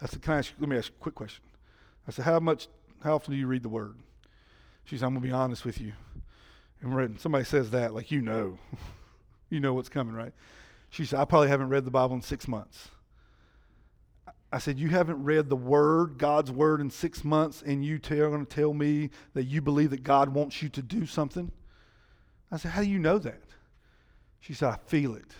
I 0.01 0.05
said, 0.05 0.21
Can 0.21 0.35
I 0.35 0.37
ask 0.37 0.51
you, 0.51 0.55
let 0.61 0.69
me 0.69 0.77
ask 0.77 0.91
you 0.91 0.95
a 0.97 1.03
quick 1.03 1.15
question. 1.15 1.43
I 2.07 2.11
said, 2.11 2.23
How 2.23 2.39
much, 2.39 2.69
how 3.03 3.15
often 3.15 3.33
do 3.33 3.37
you 3.37 3.47
read 3.47 3.63
the 3.63 3.69
word? 3.69 3.97
She 4.85 4.97
said, 4.97 5.07
I'm 5.07 5.13
gonna 5.13 5.25
be 5.25 5.31
honest 5.33 5.65
with 5.65 5.81
you. 5.81 5.91
And 6.83 7.19
somebody 7.19 7.45
says 7.45 7.71
that, 7.71 7.93
like 7.93 8.11
you 8.11 8.21
know, 8.21 8.57
you 9.49 9.59
know 9.59 9.73
what's 9.73 9.89
coming, 9.89 10.13
right? 10.13 10.33
She 10.89 11.05
said, 11.05 11.19
I 11.19 11.25
probably 11.25 11.47
haven't 11.47 11.69
read 11.69 11.85
the 11.85 11.91
Bible 11.91 12.15
in 12.15 12.21
six 12.21 12.47
months. 12.47 12.89
I 14.51 14.59
said, 14.59 14.77
You 14.77 14.89
haven't 14.89 15.23
read 15.23 15.49
the 15.49 15.55
Word, 15.55 16.19
God's 16.19 16.51
Word, 16.51 16.81
in 16.81 16.91
six 16.91 17.23
months, 17.23 17.63
and 17.65 17.83
you 17.83 17.95
are 17.95 18.29
going 18.29 18.45
to 18.45 18.55
tell 18.55 18.73
me 18.73 19.09
that 19.33 19.45
you 19.45 19.61
believe 19.61 19.89
that 19.89 20.03
God 20.03 20.29
wants 20.29 20.61
you 20.61 20.69
to 20.69 20.81
do 20.83 21.07
something? 21.07 21.51
I 22.51 22.57
said, 22.57 22.71
How 22.71 22.81
do 22.81 22.87
you 22.87 22.99
know 22.99 23.17
that? 23.17 23.41
She 24.41 24.53
said, 24.53 24.69
I 24.69 24.77
feel 24.85 25.15
it. 25.15 25.31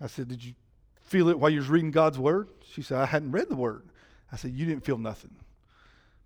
I 0.00 0.08
said, 0.08 0.28
Did 0.28 0.44
you 0.44 0.52
feel 1.00 1.28
it 1.28 1.38
while 1.38 1.50
you 1.50 1.60
was 1.60 1.70
reading 1.70 1.92
God's 1.92 2.18
Word? 2.18 2.48
She 2.70 2.82
said, 2.82 2.98
I 2.98 3.06
hadn't 3.06 3.32
read 3.32 3.48
the 3.48 3.56
Word. 3.56 3.88
I 4.30 4.36
said, 4.36 4.50
You 4.50 4.66
didn't 4.66 4.84
feel 4.84 4.98
nothing. 4.98 5.34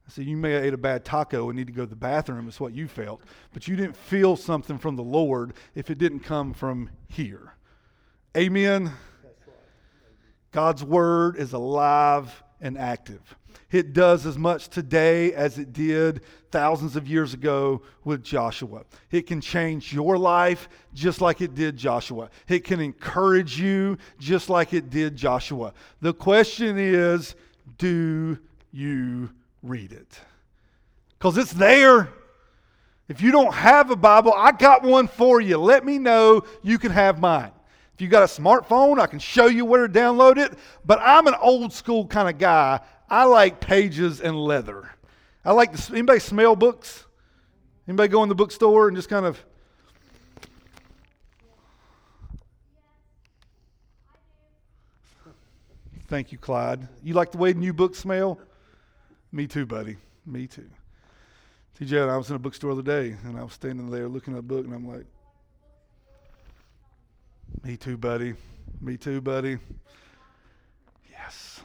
I 0.06 0.10
said, 0.10 0.24
You 0.24 0.36
may 0.36 0.52
have 0.52 0.64
ate 0.64 0.74
a 0.74 0.78
bad 0.78 1.04
taco 1.04 1.48
and 1.48 1.58
need 1.58 1.66
to 1.66 1.72
go 1.72 1.82
to 1.82 1.90
the 1.90 1.96
bathroom, 1.96 2.48
is 2.48 2.60
what 2.60 2.72
you 2.72 2.86
felt, 2.86 3.22
but 3.52 3.66
you 3.66 3.76
didn't 3.76 3.96
feel 3.96 4.36
something 4.36 4.78
from 4.78 4.96
the 4.96 5.02
Lord 5.02 5.54
if 5.74 5.90
it 5.90 5.98
didn't 5.98 6.20
come 6.20 6.52
from 6.52 6.90
here. 7.08 7.54
Amen. 8.36 8.92
God's 10.52 10.84
word 10.84 11.36
is 11.36 11.52
alive 11.52 12.42
and 12.60 12.78
active. 12.78 13.36
It 13.70 13.92
does 13.92 14.26
as 14.26 14.38
much 14.38 14.68
today 14.68 15.32
as 15.34 15.58
it 15.58 15.72
did 15.72 16.22
thousands 16.50 16.94
of 16.94 17.08
years 17.08 17.34
ago 17.34 17.82
with 18.04 18.22
Joshua. 18.22 18.84
It 19.10 19.26
can 19.26 19.40
change 19.40 19.92
your 19.92 20.16
life 20.16 20.68
just 20.94 21.20
like 21.20 21.40
it 21.40 21.54
did 21.54 21.76
Joshua. 21.76 22.30
It 22.48 22.64
can 22.64 22.80
encourage 22.80 23.60
you 23.60 23.98
just 24.18 24.48
like 24.48 24.72
it 24.72 24.88
did 24.88 25.16
Joshua. 25.16 25.74
The 26.00 26.14
question 26.14 26.78
is 26.78 27.34
do 27.76 28.38
you 28.70 29.30
read 29.62 29.92
it? 29.92 30.20
Because 31.18 31.36
it's 31.38 31.52
there. 31.52 32.08
If 33.08 33.22
you 33.22 33.30
don't 33.30 33.54
have 33.54 33.90
a 33.90 33.96
Bible, 33.96 34.32
I 34.34 34.52
got 34.52 34.82
one 34.82 35.06
for 35.06 35.40
you. 35.40 35.58
Let 35.58 35.84
me 35.84 35.98
know 35.98 36.42
you 36.62 36.78
can 36.78 36.90
have 36.90 37.20
mine. 37.20 37.52
If 37.94 38.00
you 38.00 38.08
got 38.08 38.24
a 38.24 38.26
smartphone, 38.26 38.98
I 38.98 39.06
can 39.06 39.18
show 39.18 39.46
you 39.46 39.64
where 39.64 39.86
to 39.86 39.92
download 39.92 40.36
it. 40.38 40.52
But 40.84 40.98
I'm 41.00 41.26
an 41.26 41.34
old 41.40 41.72
school 41.72 42.06
kind 42.06 42.28
of 42.28 42.36
guy. 42.38 42.80
I 43.08 43.24
like 43.24 43.60
pages 43.60 44.20
and 44.20 44.36
leather. 44.36 44.90
I 45.44 45.52
like 45.52 45.72
anybody 45.90 46.18
smell 46.18 46.56
books? 46.56 47.06
Anybody 47.86 48.08
go 48.08 48.22
in 48.22 48.28
the 48.28 48.34
bookstore 48.34 48.88
and 48.88 48.96
just 48.96 49.08
kind 49.08 49.24
of 49.24 49.42
Thank 56.08 56.30
you, 56.30 56.38
Clyde. 56.38 56.86
You 57.02 57.14
like 57.14 57.32
the 57.32 57.38
way 57.38 57.52
new 57.52 57.72
books 57.72 57.98
smell? 57.98 58.38
Me 59.32 59.46
too, 59.46 59.66
buddy. 59.66 59.96
Me 60.24 60.46
too. 60.46 60.68
TJ, 61.78 62.08
I 62.08 62.16
was 62.16 62.30
in 62.30 62.36
a 62.36 62.38
bookstore 62.38 62.74
the 62.74 62.80
other 62.80 63.02
day, 63.02 63.16
and 63.24 63.38
I 63.38 63.42
was 63.42 63.52
standing 63.52 63.90
there 63.90 64.08
looking 64.08 64.32
at 64.32 64.38
a 64.38 64.42
book, 64.42 64.64
and 64.64 64.74
I'm 64.74 64.88
like, 64.88 65.04
me 67.62 67.76
too, 67.76 67.96
buddy. 67.96 68.34
Me 68.80 68.96
too, 68.96 69.20
buddy. 69.20 69.58
Yes. 71.10 71.60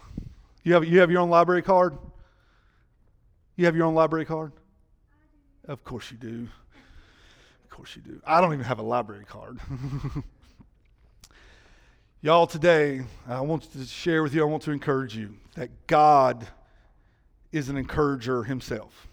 You 0.63 0.73
have, 0.73 0.85
you 0.85 0.99
have 0.99 1.11
your 1.11 1.21
own 1.21 1.29
library 1.29 1.61
card? 1.61 1.97
You 3.55 3.65
have 3.65 3.75
your 3.75 3.85
own 3.85 3.95
library 3.95 4.25
card? 4.25 4.51
Of 5.67 5.83
course 5.83 6.11
you 6.11 6.17
do. 6.17 6.47
Of 7.63 7.69
course 7.69 7.95
you 7.95 8.01
do. 8.01 8.21
I 8.25 8.41
don't 8.41 8.53
even 8.53 8.65
have 8.65 8.79
a 8.79 8.83
library 8.83 9.25
card. 9.25 9.59
Y'all, 12.21 12.47
today, 12.47 13.01
I 13.27 13.41
want 13.41 13.71
to 13.73 13.85
share 13.85 14.23
with 14.23 14.33
you, 14.33 14.41
I 14.41 14.45
want 14.45 14.63
to 14.63 14.71
encourage 14.71 15.15
you 15.15 15.35
that 15.55 15.87
God 15.87 16.47
is 17.51 17.69
an 17.69 17.77
encourager 17.77 18.43
himself 18.43 19.07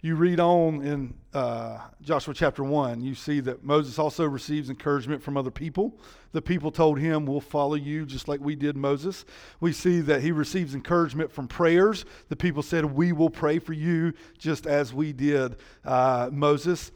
you 0.00 0.14
read 0.14 0.38
on 0.38 0.82
in 0.82 1.14
uh, 1.34 1.78
Joshua 2.02 2.32
chapter 2.32 2.62
1, 2.62 3.00
you 3.00 3.16
see 3.16 3.40
that 3.40 3.64
Moses 3.64 3.98
also 3.98 4.24
receives 4.24 4.70
encouragement 4.70 5.20
from 5.22 5.36
other 5.36 5.50
people. 5.50 5.98
The 6.30 6.40
people 6.40 6.70
told 6.70 7.00
him, 7.00 7.26
We'll 7.26 7.40
follow 7.40 7.74
you 7.74 8.06
just 8.06 8.28
like 8.28 8.40
we 8.40 8.54
did 8.54 8.76
Moses. 8.76 9.24
We 9.58 9.72
see 9.72 10.00
that 10.02 10.22
he 10.22 10.30
receives 10.30 10.74
encouragement 10.74 11.32
from 11.32 11.48
prayers. 11.48 12.04
The 12.28 12.36
people 12.36 12.62
said, 12.62 12.84
We 12.84 13.12
will 13.12 13.30
pray 13.30 13.58
for 13.58 13.72
you 13.72 14.12
just 14.38 14.68
as 14.68 14.94
we 14.94 15.12
did 15.12 15.56
uh, 15.84 16.30
Moses. 16.32 16.92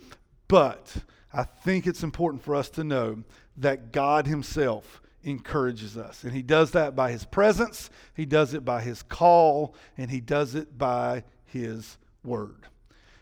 But 0.47 0.95
I 1.33 1.43
think 1.43 1.89
it's 1.89 2.05
important 2.05 2.45
for 2.45 2.55
us 2.55 2.69
to 2.71 2.85
know 2.85 3.25
that 3.57 3.91
God 3.91 4.29
Himself 4.29 5.02
encourages 5.25 5.97
us. 5.97 6.25
And 6.25 6.33
He 6.33 6.43
does 6.43 6.73
that 6.73 6.97
by 6.97 7.13
His 7.13 7.25
presence, 7.25 7.91
He 8.15 8.27
does 8.27 8.55
it 8.55 8.65
by 8.65 8.83
His 8.83 9.03
call, 9.03 9.75
and 9.97 10.11
He 10.11 10.21
does 10.21 10.55
it 10.55 10.77
by 10.77 11.25
His 11.45 11.99
word. 12.25 12.67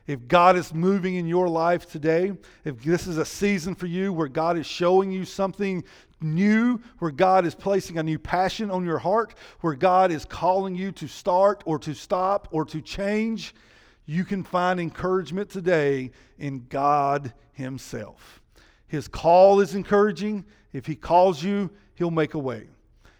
If 0.07 0.27
God 0.27 0.57
is 0.57 0.75
moving 0.75 1.15
in 1.15 1.27
your 1.27 1.49
life 1.49 1.89
today, 1.89 2.33
if 2.65 2.83
this 2.83 3.07
is 3.07 3.17
a 3.17 3.25
season 3.25 3.75
for 3.77 3.87
you 3.87 4.13
where 4.13 4.29
God 4.29 4.59
is 4.59 4.67
showing 4.67 5.13
you 5.13 5.25
something 5.25 5.85
new, 6.21 6.81
where 6.99 7.11
God 7.11 7.47
is 7.47 7.55
placing 7.55 7.99
a 7.99 8.03
new 8.03 8.19
passion 8.19 8.71
on 8.71 8.85
your 8.85 8.99
heart, 8.99 9.35
where 9.61 9.75
God 9.75 10.11
is 10.11 10.25
calling 10.25 10.75
you 10.75 10.91
to 10.93 11.07
start 11.07 11.63
or 11.65 11.79
to 11.79 11.95
stop 11.95 12.49
or 12.51 12.65
to 12.65 12.81
change, 12.81 13.55
You 14.07 14.25
can 14.25 14.43
find 14.43 14.81
encouragement 14.81 15.51
today 15.51 16.11
in 16.37 16.67
God 16.69 17.33
Himself. 17.53 18.40
His 18.91 19.07
call 19.07 19.61
is 19.61 19.77
encouraging. 19.77 20.45
If 20.73 20.85
He 20.85 20.97
calls 20.97 21.45
you, 21.45 21.71
He'll 21.95 22.11
make 22.11 22.35
a 22.35 22.39
way. 22.39 22.67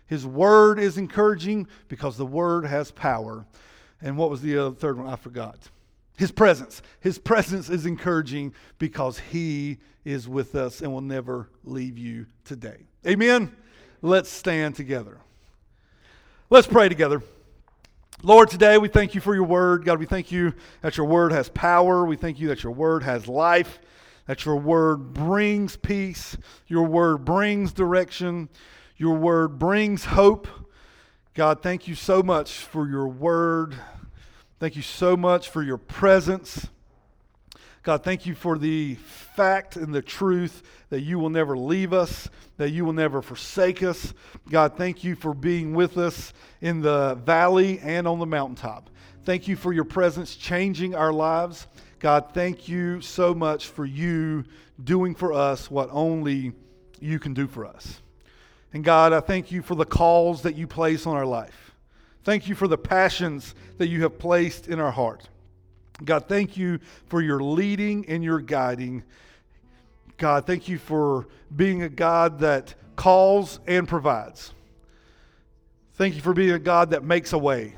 His 0.09 0.27
word 0.27 0.81
is 0.81 0.99
encouraging 0.99 1.69
because 1.87 2.17
the 2.17 2.27
word 2.27 2.67
has 2.67 2.91
power. 2.91 3.47
And 4.03 4.17
what 4.17 4.31
was 4.31 4.43
the 4.43 4.59
other, 4.59 4.75
third 4.75 4.99
one? 4.99 5.07
I 5.07 5.15
forgot. 5.15 5.71
His 6.17 6.33
presence. 6.33 6.83
His 6.99 7.19
presence 7.19 7.71
is 7.71 7.87
encouraging 7.87 8.53
because 8.79 9.21
He 9.21 9.79
is 10.05 10.29
with 10.29 10.57
us 10.57 10.81
and 10.81 10.93
will 10.93 11.03
never 11.03 11.49
leave 11.63 11.97
you 11.97 12.27
today. 12.45 12.89
Amen. 13.07 13.55
Let's 14.03 14.29
stand 14.29 14.75
together. 14.75 15.19
Let's 16.51 16.67
pray 16.67 16.89
together. 16.89 17.23
Lord, 18.25 18.51
today 18.51 18.77
we 18.77 18.89
thank 18.89 19.15
you 19.15 19.21
for 19.21 19.37
your 19.37 19.45
word. 19.45 19.85
God, 19.85 20.01
we 20.01 20.07
thank 20.07 20.33
you 20.33 20.53
that 20.83 20.97
your 20.97 21.07
word 21.07 21.31
has 21.31 21.49
power. 21.49 22.05
We 22.05 22.17
thank 22.17 22.41
you 22.41 22.49
that 22.49 22.65
your 22.65 22.73
word 22.73 23.05
has 23.05 23.29
life, 23.29 23.79
that 24.31 24.45
your 24.45 24.55
word 24.55 25.13
brings 25.13 25.75
peace, 25.77 26.37
your 26.69 26.87
word 26.87 27.25
brings 27.25 27.73
direction, 27.73 28.49
your 28.97 29.17
word 29.17 29.59
brings 29.59 30.05
hope. 30.05 30.47
God, 31.35 31.65
thank 31.65 31.89
you 31.89 31.97
so 31.97 32.23
much 32.23 32.59
for 32.59 32.89
your 32.89 33.09
word. 33.09 33.75
Thank 34.61 34.77
you 34.77 34.83
so 34.83 35.17
much 35.17 35.49
for 35.49 35.65
your 35.65 35.79
presence. 35.79 36.69
God, 37.83 38.05
thank 38.05 38.25
you 38.25 38.37
for 38.37 38.57
the 38.57 38.95
fact 39.35 39.75
and 39.75 39.93
the 39.93 40.01
truth 40.01 40.63
that 40.91 41.01
you 41.01 41.19
will 41.19 41.31
never 41.31 41.57
leave 41.59 41.93
us, 41.93 42.29
that 42.57 42.71
you 42.71 42.85
will 42.85 42.93
never 42.93 43.23
forsake 43.23 43.83
us. 43.83 44.15
God, 44.49 44.77
thank 44.77 45.03
you 45.03 45.17
for 45.17 45.35
being 45.35 45.75
with 45.75 45.99
us 45.99 46.33
in 46.61 46.83
the 46.83 47.17
valley 47.25 47.81
and 47.81 48.07
on 48.07 48.21
the 48.21 48.27
mountaintop. 48.27 48.91
Thank 49.25 49.49
you 49.49 49.57
for 49.57 49.73
your 49.73 49.83
presence 49.83 50.37
changing 50.37 50.95
our 50.95 51.13
lives. 51.13 51.67
God, 52.01 52.33
thank 52.33 52.67
you 52.67 53.03
so 53.03 53.35
much 53.35 53.67
for 53.67 53.85
you 53.85 54.45
doing 54.83 55.15
for 55.15 55.35
us 55.35 55.71
what 55.71 55.91
only 55.93 56.53
you 56.99 57.19
can 57.19 57.35
do 57.35 57.47
for 57.47 57.67
us. 57.67 58.01
And 58.73 58.83
God, 58.83 59.13
I 59.13 59.21
thank 59.21 59.53
you 59.53 59.61
for 59.61 59.75
the 59.75 59.85
calls 59.85 60.43
that 60.43 60.55
you 60.55 60.67
place 60.67 61.07
on 61.07 61.15
our 61.15 61.27
life. 61.27 61.73
Thank 62.25 62.49
you 62.49 62.55
for 62.55 62.67
the 62.69 62.79
passions 62.79 63.55
that 63.77 63.89
you 63.89 64.03
have 64.03 64.19
placed 64.19 64.67
in 64.67 64.81
our 64.81 64.91
heart. 64.91 65.29
God, 66.03 66.27
thank 66.27 66.57
you 66.57 66.81
for 67.07 67.21
your 67.21 67.43
leading 67.43 68.09
and 68.09 68.25
your 68.25 68.41
guiding. 68.41 69.03
God, 70.17 70.47
thank 70.47 70.69
you 70.69 70.79
for 70.79 71.29
being 71.55 71.83
a 71.83 71.89
God 71.91 72.39
that 72.39 72.75
calls 72.97 73.61
and 73.67 73.87
provides. 73.87 74.55
Thank 75.95 76.15
you 76.15 76.23
for 76.23 76.33
being 76.33 76.53
a 76.53 76.59
God 76.59 76.91
that 76.91 77.05
makes 77.05 77.35
a 77.35 77.39
way. 77.39 77.75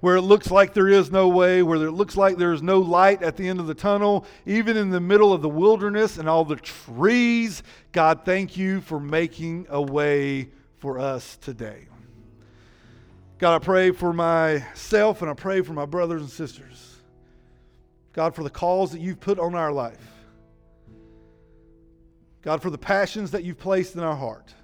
Where 0.00 0.16
it 0.16 0.22
looks 0.22 0.50
like 0.50 0.74
there 0.74 0.88
is 0.88 1.10
no 1.10 1.28
way, 1.28 1.62
where 1.62 1.84
it 1.84 1.90
looks 1.90 2.16
like 2.16 2.36
there 2.36 2.52
is 2.52 2.62
no 2.62 2.78
light 2.78 3.22
at 3.22 3.36
the 3.36 3.48
end 3.48 3.58
of 3.58 3.66
the 3.66 3.74
tunnel, 3.74 4.24
even 4.46 4.76
in 4.76 4.90
the 4.90 5.00
middle 5.00 5.32
of 5.32 5.42
the 5.42 5.48
wilderness 5.48 6.18
and 6.18 6.28
all 6.28 6.44
the 6.44 6.56
trees, 6.56 7.64
God, 7.90 8.24
thank 8.24 8.56
you 8.56 8.80
for 8.80 9.00
making 9.00 9.66
a 9.68 9.82
way 9.82 10.50
for 10.78 11.00
us 11.00 11.36
today. 11.38 11.88
God, 13.38 13.56
I 13.56 13.64
pray 13.64 13.90
for 13.90 14.12
myself 14.12 15.22
and 15.22 15.30
I 15.30 15.34
pray 15.34 15.62
for 15.62 15.72
my 15.72 15.86
brothers 15.86 16.22
and 16.22 16.30
sisters. 16.30 16.96
God, 18.12 18.34
for 18.34 18.42
the 18.42 18.50
calls 18.50 18.92
that 18.92 19.00
you've 19.00 19.20
put 19.20 19.38
on 19.38 19.54
our 19.54 19.72
life. 19.72 20.12
God, 22.42 22.62
for 22.62 22.70
the 22.70 22.78
passions 22.78 23.32
that 23.32 23.44
you've 23.44 23.58
placed 23.58 23.94
in 23.94 24.02
our 24.02 24.16
heart. 24.16 24.54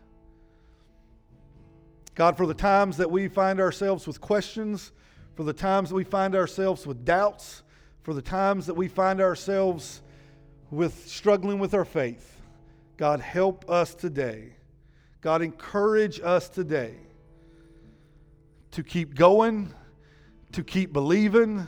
God, 2.14 2.36
for 2.36 2.46
the 2.46 2.54
times 2.54 2.96
that 2.96 3.10
we 3.10 3.28
find 3.28 3.60
ourselves 3.60 4.06
with 4.06 4.20
questions, 4.20 4.92
for 5.34 5.42
the 5.42 5.52
times 5.52 5.88
that 5.88 5.94
we 5.96 6.04
find 6.04 6.34
ourselves 6.34 6.86
with 6.86 7.04
doubts, 7.04 7.62
for 8.02 8.14
the 8.14 8.22
times 8.22 8.66
that 8.66 8.74
we 8.74 8.88
find 8.88 9.20
ourselves 9.20 10.02
with 10.70 11.08
struggling 11.08 11.58
with 11.58 11.74
our 11.74 11.84
faith. 11.84 12.40
God, 12.96 13.20
help 13.20 13.68
us 13.68 13.94
today. 13.94 14.52
God, 15.20 15.42
encourage 15.42 16.20
us 16.20 16.48
today 16.48 16.94
to 18.72 18.82
keep 18.82 19.14
going, 19.14 19.72
to 20.52 20.62
keep 20.62 20.92
believing, 20.92 21.66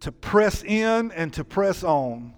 to 0.00 0.10
press 0.10 0.64
in, 0.64 1.12
and 1.12 1.32
to 1.34 1.44
press 1.44 1.84
on. 1.84 2.34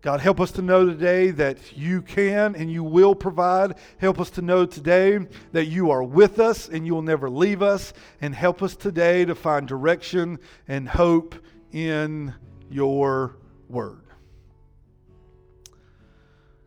God, 0.00 0.20
help 0.20 0.40
us 0.40 0.52
to 0.52 0.62
know 0.62 0.86
today 0.86 1.32
that 1.32 1.76
you 1.76 2.02
can 2.02 2.54
and 2.54 2.70
you 2.70 2.84
will 2.84 3.16
provide. 3.16 3.74
Help 3.98 4.20
us 4.20 4.30
to 4.30 4.42
know 4.42 4.64
today 4.64 5.18
that 5.52 5.66
you 5.66 5.90
are 5.90 6.04
with 6.04 6.38
us 6.38 6.68
and 6.68 6.86
you 6.86 6.94
will 6.94 7.02
never 7.02 7.28
leave 7.28 7.62
us. 7.62 7.92
And 8.20 8.32
help 8.32 8.62
us 8.62 8.76
today 8.76 9.24
to 9.24 9.34
find 9.34 9.66
direction 9.66 10.38
and 10.68 10.88
hope 10.88 11.34
in 11.72 12.32
your 12.70 13.36
word. 13.68 14.02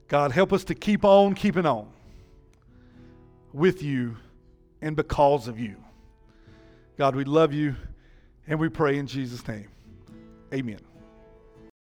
God, 0.09 0.33
help 0.33 0.51
us 0.51 0.65
to 0.65 0.75
keep 0.75 1.05
on 1.05 1.33
keeping 1.33 1.65
on 1.65 1.87
with 3.53 3.81
you 3.81 4.17
and 4.81 4.93
because 4.93 5.47
of 5.47 5.57
you. 5.57 5.77
God, 6.97 7.15
we 7.15 7.23
love 7.23 7.53
you 7.53 7.77
and 8.45 8.59
we 8.59 8.67
pray 8.67 8.97
in 8.97 9.07
Jesus' 9.07 9.47
name. 9.47 9.69
Amen. 10.53 10.90